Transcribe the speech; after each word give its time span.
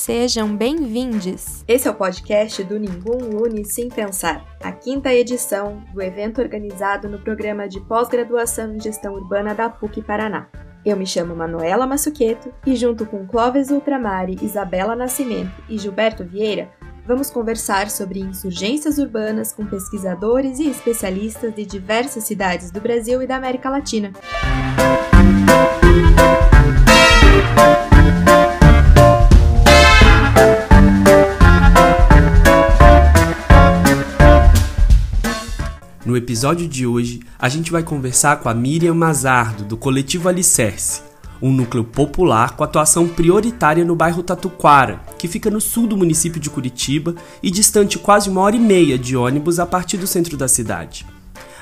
Sejam 0.00 0.56
bem-vindos! 0.56 1.62
Esse 1.68 1.86
é 1.86 1.90
o 1.90 1.94
podcast 1.94 2.64
do 2.64 2.78
Ninguém 2.78 3.34
Une 3.34 3.66
Sem 3.66 3.90
Pensar, 3.90 4.42
a 4.62 4.72
quinta 4.72 5.12
edição 5.12 5.84
do 5.92 6.00
evento 6.00 6.40
organizado 6.40 7.06
no 7.06 7.18
programa 7.18 7.68
de 7.68 7.80
pós-graduação 7.80 8.74
em 8.74 8.80
gestão 8.80 9.12
urbana 9.12 9.54
da 9.54 9.68
PUC 9.68 10.00
Paraná. 10.00 10.48
Eu 10.86 10.96
me 10.96 11.06
chamo 11.06 11.36
Manuela 11.36 11.86
Massuqueto 11.86 12.50
e, 12.64 12.74
junto 12.76 13.04
com 13.04 13.26
Clóvis 13.26 13.70
Ultramari, 13.70 14.38
Isabela 14.40 14.96
Nascimento 14.96 15.62
e 15.68 15.76
Gilberto 15.76 16.24
Vieira, 16.24 16.70
vamos 17.06 17.30
conversar 17.30 17.90
sobre 17.90 18.20
insurgências 18.20 18.96
urbanas 18.96 19.52
com 19.52 19.66
pesquisadores 19.66 20.60
e 20.60 20.70
especialistas 20.70 21.54
de 21.54 21.66
diversas 21.66 22.24
cidades 22.24 22.70
do 22.70 22.80
Brasil 22.80 23.20
e 23.20 23.26
da 23.26 23.36
América 23.36 23.68
Latina. 23.68 24.12
No 36.10 36.16
episódio 36.16 36.66
de 36.66 36.84
hoje, 36.84 37.20
a 37.38 37.48
gente 37.48 37.70
vai 37.70 37.84
conversar 37.84 38.40
com 38.40 38.48
a 38.48 38.52
Miriam 38.52 38.94
Mazardo, 38.94 39.62
do 39.62 39.76
Coletivo 39.76 40.28
Alicerce, 40.28 41.02
um 41.40 41.52
núcleo 41.52 41.84
popular 41.84 42.56
com 42.56 42.64
atuação 42.64 43.06
prioritária 43.06 43.84
no 43.84 43.94
bairro 43.94 44.20
Tatuquara, 44.20 45.00
que 45.16 45.28
fica 45.28 45.48
no 45.48 45.60
sul 45.60 45.86
do 45.86 45.96
município 45.96 46.40
de 46.40 46.50
Curitiba 46.50 47.14
e 47.40 47.48
distante 47.48 47.96
quase 47.96 48.28
uma 48.28 48.40
hora 48.40 48.56
e 48.56 48.58
meia 48.58 48.98
de 48.98 49.16
ônibus 49.16 49.60
a 49.60 49.66
partir 49.66 49.98
do 49.98 50.06
centro 50.08 50.36
da 50.36 50.48
cidade. 50.48 51.06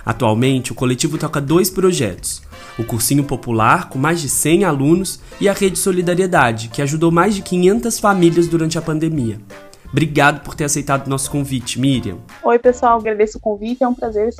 Atualmente, 0.02 0.72
o 0.72 0.74
coletivo 0.74 1.18
toca 1.18 1.42
dois 1.42 1.68
projetos: 1.68 2.40
o 2.78 2.84
Cursinho 2.84 3.24
Popular, 3.24 3.90
com 3.90 3.98
mais 3.98 4.18
de 4.18 4.30
100 4.30 4.64
alunos, 4.64 5.20
e 5.38 5.46
a 5.46 5.52
Rede 5.52 5.78
Solidariedade, 5.78 6.70
que 6.70 6.80
ajudou 6.80 7.10
mais 7.10 7.34
de 7.34 7.42
500 7.42 7.98
famílias 7.98 8.48
durante 8.48 8.78
a 8.78 8.82
pandemia. 8.82 9.38
Obrigado 9.90 10.42
por 10.42 10.54
ter 10.54 10.64
aceitado 10.64 11.06
o 11.06 11.10
nosso 11.10 11.30
convite, 11.30 11.80
Miriam. 11.80 12.18
Oi, 12.42 12.58
pessoal, 12.58 12.98
agradeço 12.98 13.38
o 13.38 13.40
convite, 13.40 13.82
é 13.82 13.88
um 13.88 13.94
prazer. 13.94 14.34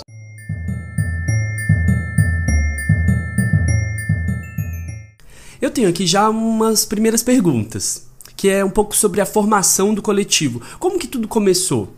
Eu 5.61 5.71
tenho 5.71 5.89
aqui 5.89 6.07
já 6.07 6.29
umas 6.29 6.85
primeiras 6.85 7.23
perguntas, 7.23 8.07
que 8.37 8.49
é 8.49 8.65
um 8.65 8.71
pouco 8.71 8.95
sobre 8.95 9.21
a 9.21 9.27
formação 9.27 9.93
do 9.93 10.03
coletivo. 10.03 10.63
Como 10.79 10.99
que 10.99 11.09
tudo 11.09 11.27
começou? 11.27 11.89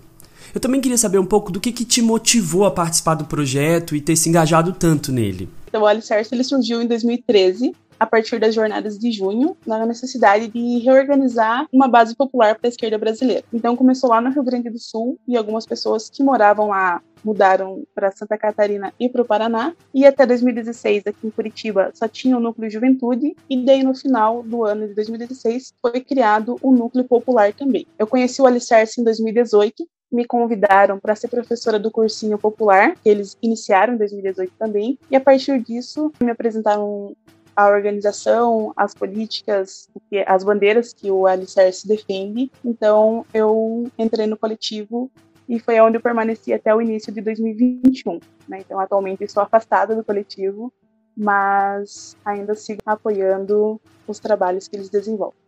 Eu 0.55 0.61
também 0.61 0.81
queria 0.81 0.99
saber 0.99 1.19
um 1.19 1.27
pouco 1.27 1.53
do 1.53 1.61
que, 1.61 1.71
que 1.71 1.85
te 1.85 2.01
motivou 2.01 2.65
a 2.65 2.71
participar 2.71 3.15
do 3.15 3.25
projeto 3.25 3.95
e 3.95 4.01
ter 4.01 4.17
se 4.17 4.29
engajado 4.29 4.73
tanto 4.73 5.13
nele. 5.13 5.49
Então, 5.69 5.83
o 5.83 5.87
Alicerce 5.87 6.35
ele 6.35 6.43
surgiu 6.43 6.81
em 6.81 6.87
2013 6.87 7.73
a 8.01 8.07
partir 8.07 8.41
das 8.41 8.55
jornadas 8.55 8.99
de 8.99 9.13
junho, 9.13 9.55
na 9.67 9.85
necessidade 9.85 10.49
de 10.49 10.79
reorganizar 10.79 11.67
uma 11.71 11.87
base 11.87 12.17
popular 12.17 12.55
para 12.55 12.67
a 12.67 12.71
esquerda 12.71 12.97
brasileira. 12.97 13.45
Então 13.53 13.77
começou 13.77 14.09
lá 14.09 14.23
no 14.23 14.31
Rio 14.31 14.43
Grande 14.43 14.71
do 14.71 14.79
Sul 14.79 15.19
e 15.29 15.37
algumas 15.37 15.67
pessoas 15.67 16.09
que 16.09 16.25
moravam 16.25 16.69
lá 16.69 17.03
mudaram 17.25 17.85
para 17.95 18.11
Santa 18.11 18.37
Catarina 18.39 18.93
e 18.99 19.09
para 19.09 19.23
o 19.23 19.25
Paraná. 19.25 19.75
E 19.95 20.07
até 20.07 20.27
2016, 20.27 21.07
aqui 21.07 21.27
em 21.27 21.31
Curitiba, 21.31 21.91
só 21.95 22.09
tinha 22.09 22.37
o 22.37 22.41
núcleo 22.41 22.71
Juventude. 22.71 23.37
E 23.49 23.65
daí, 23.65 23.83
no 23.83 23.95
final 23.95 24.43
do 24.43 24.65
ano 24.65 24.89
de 24.89 24.95
2016, 24.95 25.75
foi 25.81 26.01
criado 26.01 26.57
o 26.63 26.73
núcleo 26.73 27.05
popular 27.05 27.53
também. 27.53 27.87
Eu 27.99 28.07
conheci 28.07 28.41
o 28.41 28.47
Alicerce 28.47 29.01
em 29.01 29.05
2018. 29.05 29.87
Me 30.11 30.25
convidaram 30.25 30.99
para 30.99 31.15
ser 31.15 31.29
professora 31.29 31.79
do 31.79 31.91
cursinho 31.91 32.37
popular, 32.37 32.95
que 32.97 33.09
eles 33.09 33.37
iniciaram 33.41 33.95
em 33.95 33.99
2018 33.99 34.53
também. 34.59 34.99
E 35.09 35.15
a 35.15 35.21
partir 35.21 35.63
disso, 35.63 36.11
me 36.21 36.31
apresentaram 36.31 37.15
a 37.61 37.69
organização, 37.69 38.73
as 38.77 38.95
políticas, 38.95 39.89
as 40.27 40.43
bandeiras 40.43 40.93
que 40.93 41.11
o 41.11 41.27
Alicerce 41.27 41.87
defende. 41.87 42.51
Então, 42.65 43.27
eu 43.35 43.91
entrei 43.99 44.27
no 44.27 44.37
coletivo 44.37 45.11
e 45.49 45.59
foi 45.59 45.81
onde 45.81 45.97
eu 45.97 46.01
permaneci 46.01 46.53
até 46.53 46.75
o 46.75 46.81
início 46.81 47.13
de 47.13 47.21
2021. 47.21 48.19
Né? 48.49 48.61
Então, 48.61 48.81
atualmente 48.81 49.25
estou 49.25 49.43
afastada 49.43 49.95
do 49.95 50.05
coletivo, 50.05 50.73
mas 51.17 52.17
ainda 52.25 52.55
sigo 52.55 52.81
apoiando 52.87 53.81
os 54.07 54.19
trabalhos 54.19 54.67
que 54.67 54.77
eles 54.77 54.89
desenvolvem. 54.89 55.39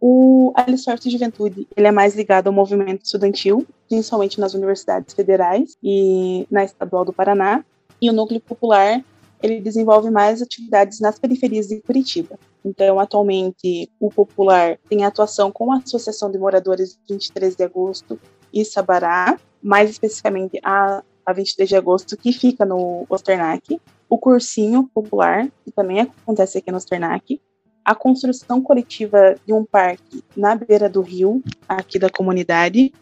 O 0.00 0.52
Alicerce 0.56 1.10
Juventude 1.10 1.68
ele 1.76 1.86
é 1.86 1.92
mais 1.92 2.16
ligado 2.16 2.46
ao 2.46 2.52
movimento 2.54 3.04
estudantil, 3.04 3.66
principalmente 3.86 4.40
nas 4.40 4.54
universidades 4.54 5.14
federais 5.14 5.76
e 5.82 6.46
na 6.50 6.64
Estadual 6.64 7.04
do 7.04 7.12
Paraná. 7.12 7.62
E 8.00 8.08
o 8.08 8.14
Núcleo 8.14 8.40
Popular 8.40 9.04
ele 9.42 9.60
desenvolve 9.60 10.10
mais 10.10 10.42
atividades 10.42 11.00
nas 11.00 11.18
periferias 11.18 11.68
de 11.68 11.80
Curitiba. 11.80 12.38
Então, 12.64 13.00
atualmente, 13.00 13.90
o 13.98 14.10
Popular 14.10 14.78
tem 14.88 15.04
atuação 15.04 15.50
com 15.50 15.72
a 15.72 15.78
Associação 15.78 16.30
de 16.30 16.38
Moradores 16.38 16.98
23 17.08 17.56
de 17.56 17.64
Agosto 17.64 18.20
e 18.52 18.64
Sabará, 18.64 19.38
mais 19.62 19.90
especificamente 19.90 20.60
a, 20.62 21.02
a 21.24 21.32
23 21.32 21.68
de 21.68 21.76
Agosto, 21.76 22.16
que 22.16 22.32
fica 22.32 22.64
no 22.64 23.06
Osternac, 23.08 23.80
o 24.08 24.18
Cursinho 24.18 24.90
Popular, 24.92 25.48
que 25.64 25.70
também 25.70 26.00
acontece 26.00 26.58
aqui 26.58 26.70
no 26.70 26.76
Osternac, 26.76 27.40
a 27.84 27.94
construção 27.94 28.60
coletiva 28.60 29.34
de 29.46 29.52
um 29.52 29.64
parque 29.64 30.22
na 30.36 30.54
beira 30.54 30.88
do 30.88 31.00
rio, 31.00 31.42
aqui 31.68 31.98
da 31.98 32.10
comunidade, 32.10 32.92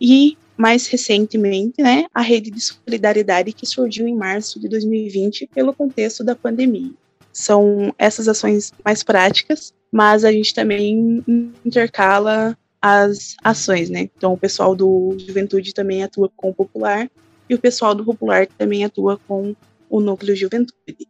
e 0.00 0.38
mais 0.58 0.88
recentemente, 0.88 1.80
né, 1.80 2.06
a 2.12 2.20
rede 2.20 2.50
de 2.50 2.60
solidariedade 2.60 3.52
que 3.52 3.64
surgiu 3.64 4.08
em 4.08 4.16
março 4.16 4.58
de 4.58 4.68
2020 4.68 5.48
pelo 5.54 5.72
contexto 5.72 6.24
da 6.24 6.34
pandemia. 6.34 6.90
São 7.32 7.94
essas 7.96 8.26
ações 8.26 8.72
mais 8.84 9.04
práticas, 9.04 9.72
mas 9.92 10.24
a 10.24 10.32
gente 10.32 10.52
também 10.52 11.24
intercala 11.64 12.58
as 12.82 13.36
ações, 13.42 13.88
né? 13.88 14.10
Então, 14.16 14.32
o 14.32 14.38
pessoal 14.38 14.74
do 14.74 15.16
Juventude 15.18 15.72
também 15.72 16.02
atua 16.02 16.30
com 16.36 16.50
o 16.50 16.54
Popular 16.54 17.08
e 17.48 17.54
o 17.54 17.58
pessoal 17.58 17.94
do 17.94 18.04
Popular 18.04 18.46
também 18.46 18.84
atua 18.84 19.18
com 19.28 19.54
o 19.88 20.00
Núcleo 20.00 20.34
Juventude. 20.34 21.08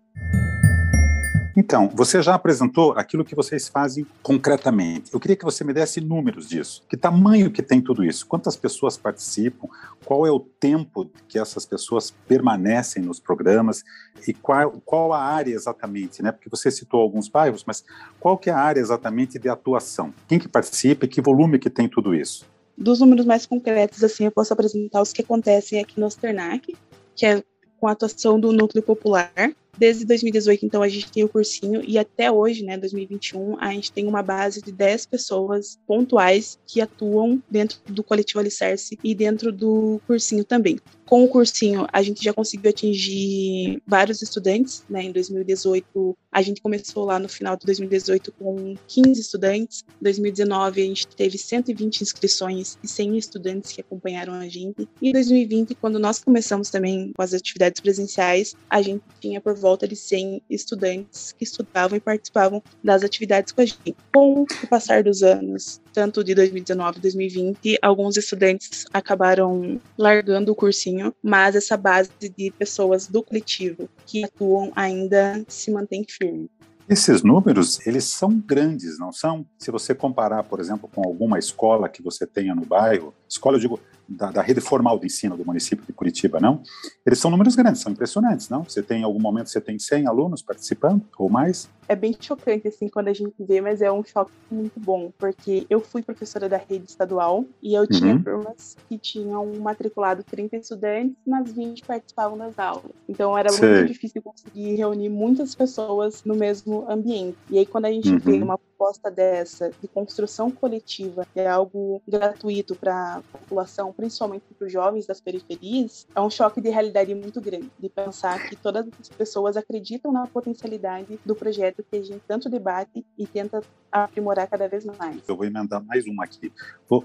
Então, 1.61 1.91
você 1.93 2.23
já 2.23 2.37
apresentou 2.37 2.93
aquilo 2.93 3.25
que 3.25 3.35
vocês 3.35 3.67
fazem 3.67 4.07
concretamente. 4.23 5.13
Eu 5.13 5.19
queria 5.19 5.35
que 5.35 5.45
você 5.45 5.65
me 5.65 5.73
desse 5.73 6.01
números 6.01 6.49
disso. 6.49 6.85
Que 6.89 6.97
tamanho 6.97 7.51
que 7.51 7.65
tem 7.65 7.81
tudo 7.81 8.05
isso? 8.05 8.25
Quantas 8.29 8.55
pessoas 8.55 8.97
participam? 8.97 9.67
Qual 10.05 10.25
é 10.25 10.31
o 10.31 10.39
tempo 10.39 11.11
que 11.27 11.37
essas 11.37 11.67
pessoas 11.67 12.13
permanecem 12.29 13.03
nos 13.03 13.19
programas? 13.19 13.83
E 14.25 14.33
qual, 14.33 14.81
qual 14.85 15.13
a 15.13 15.21
área 15.21 15.53
exatamente, 15.53 16.23
né? 16.23 16.31
Porque 16.31 16.49
você 16.49 16.71
citou 16.71 17.01
alguns 17.01 17.29
bairros, 17.29 17.65
mas 17.67 17.83
qual 18.21 18.39
que 18.39 18.51
é 18.51 18.53
a 18.53 18.61
área 18.61 18.79
exatamente 18.79 19.37
de 19.37 19.49
atuação? 19.49 20.15
Quem 20.29 20.39
que 20.39 20.47
participa 20.47 21.07
e 21.07 21.09
que 21.09 21.21
volume 21.21 21.59
que 21.59 21.69
tem 21.69 21.89
tudo 21.89 22.15
isso? 22.15 22.47
Dos 22.77 23.01
números 23.01 23.27
mais 23.27 23.47
concretos, 23.47 24.05
assim, 24.05 24.27
eu 24.27 24.31
posso 24.31 24.53
apresentar 24.53 25.03
os 25.03 25.13
que 25.13 25.23
acontecem 25.23 25.81
aqui 25.81 25.99
no 25.99 26.07
Osternac, 26.07 26.73
que 27.17 27.27
é 27.27 27.43
com 27.81 27.89
a 27.89 27.91
atuação 27.91 28.39
do 28.39 28.53
Núcleo 28.53 28.81
Popular, 28.81 29.33
Desde 29.78 30.05
2018, 30.05 30.66
então, 30.66 30.83
a 30.83 30.89
gente 30.89 31.12
tem 31.12 31.22
o 31.22 31.28
cursinho 31.28 31.83
e 31.87 31.97
até 31.97 32.33
hoje, 32.33 32.65
né, 32.65 32.77
2021, 32.77 33.56
a 33.61 33.71
gente 33.72 33.93
tem 33.93 34.06
uma 34.09 34.22
base 34.22 34.61
de 34.61 34.72
10 34.72 35.06
pessoas 35.06 35.78
pontuais 35.87 36.59
que 36.66 36.81
atuam 36.81 37.41
dentro 37.49 37.78
do 37.87 38.03
coletivo 38.03 38.41
Alicerce 38.41 38.99
e 39.05 39.15
dentro 39.15 39.53
do 39.53 40.00
cursinho 40.06 40.44
também. 40.44 40.78
Com 41.06 41.25
o 41.25 41.28
cursinho, 41.28 41.87
a 41.91 42.03
gente 42.03 42.22
já 42.22 42.34
conseguiu 42.34 42.69
atingir 42.69 43.81
vários 43.87 44.21
estudantes, 44.21 44.84
né? 44.91 45.05
Em 45.05 45.12
2018, 45.12 46.15
a 46.31 46.43
gente 46.43 46.61
começou 46.61 47.06
lá 47.06 47.19
no 47.19 47.31
final 47.31 47.56
de 47.56 47.65
2018 47.65 48.31
com 48.33 48.75
15 48.87 49.19
estudantes. 49.19 49.84
Em 50.00 50.05
2019, 50.05 50.83
a 50.83 50.84
gente 50.84 51.06
teve 51.06 51.38
120 51.38 52.03
inscrições 52.03 52.77
e 52.83 52.88
100 52.88 53.17
estudantes 53.17 53.72
que 53.72 53.81
acompanharam 53.81 54.34
a 54.34 54.47
gente. 54.49 54.87
E 55.00 55.09
em 55.09 55.12
2020, 55.12 55.75
quando 55.77 55.99
nós 55.99 56.22
começamos 56.22 56.69
também 56.69 57.11
com 57.17 57.22
as 57.22 57.33
atividades 57.33 57.81
presenciais, 57.81 58.55
a 58.69 58.83
gente 58.83 59.03
tinha 59.19 59.41
por 59.41 59.55
volta 59.55 59.68
de 59.77 59.97
100 59.97 60.43
estudantes 60.49 61.32
que 61.32 61.44
estudavam 61.44 61.97
e 61.97 62.00
participavam 62.00 62.62
das 62.82 63.03
atividades 63.03 63.53
com 63.53 63.61
a 63.61 63.65
gente. 63.65 63.94
Com 64.15 64.43
o 64.43 64.67
passar 64.69 65.03
dos 65.03 65.23
anos, 65.23 65.81
tanto 65.93 66.25
de 66.25 66.35
2019 66.35 66.99
e 66.99 67.03
2020, 67.03 67.79
alguns 67.82 68.17
estudantes 68.17 68.85
acabaram 68.93 69.81
largando 69.97 70.53
o 70.53 70.55
cursinho 70.55 71.15
mas 71.23 71.56
essa 71.56 71.76
base 71.76 72.11
de 72.37 72.50
pessoas 72.50 73.06
do 73.06 73.23
coletivo 73.23 73.88
que 74.06 74.25
atuam 74.25 74.73
ainda 74.75 75.44
se 75.49 75.70
mantém 75.70 76.05
firme. 76.09 76.50
Esses 76.88 77.23
números, 77.23 77.87
eles 77.87 78.05
são 78.05 78.31
grandes, 78.38 78.99
não 78.99 79.12
são? 79.12 79.44
Se 79.59 79.70
você 79.70 79.94
comparar, 79.94 80.43
por 80.44 80.59
exemplo, 80.59 80.88
com 80.88 81.06
alguma 81.06 81.38
escola 81.38 81.88
que 81.88 82.03
você 82.03 82.26
tenha 82.26 82.55
no 82.55 82.65
bairro, 82.65 83.12
escola, 83.29 83.56
eu 83.56 83.61
digo, 83.61 83.81
da, 84.08 84.31
da, 84.31 84.43
rede 84.43 84.60
formal 84.60 84.99
de 84.99 85.06
ensino 85.06 85.37
do 85.37 85.44
município 85.44 85.84
de 85.84 85.93
Curitiba, 85.93 86.40
não? 86.40 86.62
Eles 87.05 87.19
são 87.19 87.31
números 87.31 87.55
grandes, 87.55 87.82
são 87.82 87.93
impressionantes, 87.93 88.49
não? 88.49 88.64
Você 88.64 88.82
tem, 88.82 89.02
em 89.02 89.05
algum 89.05 89.20
momento, 89.20 89.50
você 89.50 89.60
tem 89.60 89.78
100 89.78 90.06
alunos 90.06 90.43
participando 90.43 91.02
ou 91.19 91.28
mais? 91.28 91.69
É 91.88 91.96
bem 91.96 92.14
chocante, 92.19 92.69
assim, 92.69 92.88
quando 92.88 93.08
a 93.08 93.12
gente 93.12 93.35
vê, 93.38 93.61
mas 93.61 93.81
é 93.81 93.90
um 93.90 94.05
choque 94.05 94.32
muito 94.50 94.79
bom, 94.79 95.11
porque 95.19 95.67
eu 95.70 95.81
fui 95.81 96.02
professora 96.02 96.49
da 96.49 96.58
rede 96.58 96.85
estadual 96.88 97.44
e 97.62 97.75
eu 97.75 97.87
tinha 97.87 98.14
uhum. 98.14 98.23
turmas 98.23 98.76
que 98.88 98.99
tinham 98.99 99.46
matriculado 99.56 100.23
30 100.23 100.56
estudantes, 100.56 101.17
mas 101.26 101.50
20 101.52 101.85
participavam 101.85 102.37
das 102.37 102.58
aulas. 102.58 102.93
Então 103.08 103.37
era 103.37 103.49
Sei. 103.49 103.69
muito 103.69 103.88
difícil 103.88 104.23
conseguir 104.23 104.75
reunir 104.75 105.08
muitas 105.08 105.55
pessoas 105.55 106.23
no 106.25 106.35
mesmo 106.35 106.85
ambiente. 106.90 107.38
E 107.50 107.58
aí, 107.58 107.67
quando 107.67 107.87
a 107.87 107.93
gente 107.93 108.11
uhum. 108.11 108.19
vê 108.19 108.43
uma 108.43 108.58
proposta 108.79 109.11
dessa 109.11 109.70
de 109.81 109.88
construção 109.88 110.50
coletiva, 110.50 111.26
que 111.34 111.41
é 111.41 111.49
algo 111.49 112.00
gratuito 112.06 112.76
para 112.76 113.17
a 113.17 113.38
população, 113.38 113.93
principalmente 113.93 114.44
para 114.56 114.67
os 114.67 114.73
jovens 114.73 115.06
das 115.06 115.20
periferias, 115.20 116.06
é 116.14 116.20
um 116.20 116.31
choque 116.31 116.61
de 116.61 116.70
realidade 116.70 117.14
muito 117.14 117.41
grande, 117.41 117.70
de 117.79 117.88
pensar 117.88 118.49
que 118.49 118.55
todas 118.55 118.87
as 119.00 119.08
pessoas 119.08 119.56
acreditam 119.56 120.12
na 120.12 120.26
potencialidade 120.26 121.19
do 121.25 121.34
projeto 121.34 121.78
que 121.83 121.97
a 121.97 122.03
gente 122.03 122.23
tanto 122.27 122.49
debate 122.49 123.05
e 123.17 123.27
tenta 123.27 123.63
aprimorar 123.91 124.47
cada 124.47 124.69
vez 124.69 124.85
mais. 124.85 125.17
Eu 125.27 125.37
vou 125.37 125.47
emendar 125.47 125.83
mais 125.83 126.07
uma 126.07 126.25
aqui. 126.25 126.53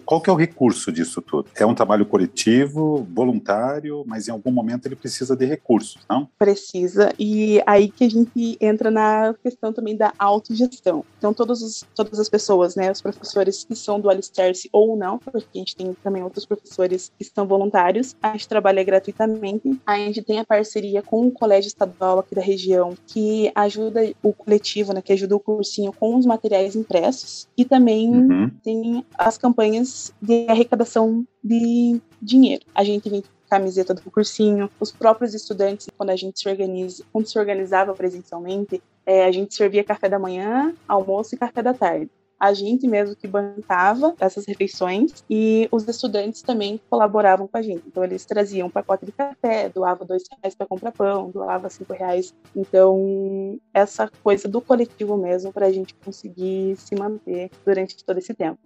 Qual 0.05 0.21
que 0.21 0.29
é 0.29 0.33
o 0.33 0.35
recurso 0.35 0.91
disso 0.91 1.21
tudo? 1.21 1.49
É 1.55 1.65
um 1.65 1.75
trabalho 1.75 2.05
coletivo, 2.05 3.07
voluntário, 3.13 4.03
mas 4.05 4.27
em 4.27 4.31
algum 4.31 4.51
momento 4.51 4.85
ele 4.85 4.95
precisa 4.95 5.35
de 5.35 5.45
recursos, 5.45 6.01
não? 6.09 6.29
Precisa, 6.37 7.13
e 7.17 7.61
aí 7.65 7.89
que 7.89 8.03
a 8.03 8.09
gente 8.09 8.57
entra 8.59 8.91
na 8.91 9.33
questão 9.41 9.73
também 9.73 9.95
da 9.95 10.13
autogestão. 10.17 11.05
Então, 11.17 11.33
todos 11.33 11.61
os, 11.61 11.85
todas 11.95 12.19
as 12.19 12.29
pessoas, 12.29 12.75
né, 12.75 12.91
os 12.91 13.01
professores 13.01 13.63
que 13.63 13.75
são 13.75 13.99
do 13.99 14.09
Alicerce 14.09 14.69
ou 14.71 14.95
não, 14.95 15.17
porque 15.17 15.47
a 15.55 15.57
gente 15.57 15.75
tem 15.75 15.93
também 16.03 16.23
outros 16.23 16.45
professores 16.45 17.11
que 17.17 17.23
são 17.23 17.47
voluntários, 17.47 18.15
a 18.21 18.33
gente 18.33 18.47
trabalha 18.47 18.83
gratuitamente, 18.83 19.79
a 19.85 19.97
gente 19.97 20.21
tem 20.21 20.39
a 20.39 20.45
parceria 20.45 21.01
com 21.01 21.27
o 21.27 21.31
Colégio 21.31 21.67
Estadual 21.67 22.19
aqui 22.19 22.35
da 22.35 22.41
região, 22.41 22.95
que 23.07 23.51
ajuda 23.55 24.13
o 24.21 24.33
coletivo, 24.33 24.62
né, 24.93 25.01
que 25.01 25.13
ajuda 25.13 25.35
o 25.35 25.39
cursinho 25.39 25.93
com 25.93 26.15
os 26.15 26.25
materiais 26.25 26.75
impressos, 26.75 27.47
e 27.57 27.65
também 27.65 28.09
uhum. 28.09 28.51
tem 28.63 29.05
as 29.17 29.37
campanhas 29.37 30.13
de 30.21 30.45
arrecadação 30.47 31.25
de 31.43 31.99
dinheiro. 32.21 32.65
A 32.73 32.83
gente 32.83 33.09
vem 33.09 33.23
camiseta 33.49 33.93
do 33.93 34.09
cursinho, 34.09 34.67
os 34.79 34.91
próprios 34.91 35.35
estudantes, 35.35 35.87
quando 35.95 36.09
a 36.09 36.15
gente 36.15 36.39
se 36.39 36.49
organiza, 36.49 37.03
quando 37.13 37.27
se 37.27 37.37
organizava 37.37 37.93
presencialmente, 37.93 38.81
é, 39.05 39.25
a 39.25 39.31
gente 39.31 39.53
servia 39.53 39.83
café 39.83 40.09
da 40.09 40.17
manhã, 40.17 40.73
almoço 40.87 41.35
e 41.35 41.37
café 41.37 41.61
da 41.61 41.73
tarde. 41.73 42.09
A 42.43 42.51
gente 42.51 42.85
mesmo 42.89 43.15
que 43.15 43.25
bancava 43.25 44.13
essas 44.19 44.45
refeições 44.45 45.23
e 45.29 45.69
os 45.71 45.87
estudantes 45.87 46.41
também 46.41 46.77
colaboravam 46.89 47.47
com 47.47 47.57
a 47.57 47.61
gente. 47.61 47.83
Então 47.87 48.03
eles 48.03 48.25
traziam 48.25 48.67
um 48.67 48.69
pacote 48.69 49.05
de 49.05 49.13
café, 49.13 49.69
doavam 49.69 50.05
dois 50.05 50.23
reais 50.29 50.53
para 50.53 50.67
comprar 50.67 50.91
pão, 50.91 51.31
doava 51.31 51.69
cinco 51.69 51.93
reais. 51.93 52.33
Então 52.53 53.57
essa 53.73 54.11
coisa 54.21 54.49
do 54.49 54.59
coletivo 54.59 55.15
mesmo 55.15 55.53
para 55.53 55.67
a 55.67 55.71
gente 55.71 55.95
conseguir 56.03 56.75
se 56.75 56.93
manter 56.95 57.49
durante 57.65 58.03
todo 58.03 58.17
esse 58.17 58.33
tempo. 58.33 58.59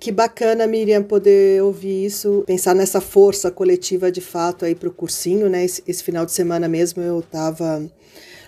Que 0.00 0.10
bacana, 0.10 0.66
Miriam, 0.66 1.04
poder 1.04 1.62
ouvir 1.62 2.06
isso, 2.06 2.42
pensar 2.44 2.74
nessa 2.74 3.00
força 3.00 3.48
coletiva 3.48 4.10
de 4.10 4.20
fato 4.20 4.64
aí 4.64 4.74
para 4.74 4.88
o 4.88 4.92
cursinho, 4.92 5.48
né? 5.48 5.64
Esse, 5.64 5.84
esse, 5.86 6.02
final 6.02 6.26
de 6.26 6.32
semana 6.32 6.66
mesmo 6.66 7.00
eu 7.00 7.20
estava 7.20 7.88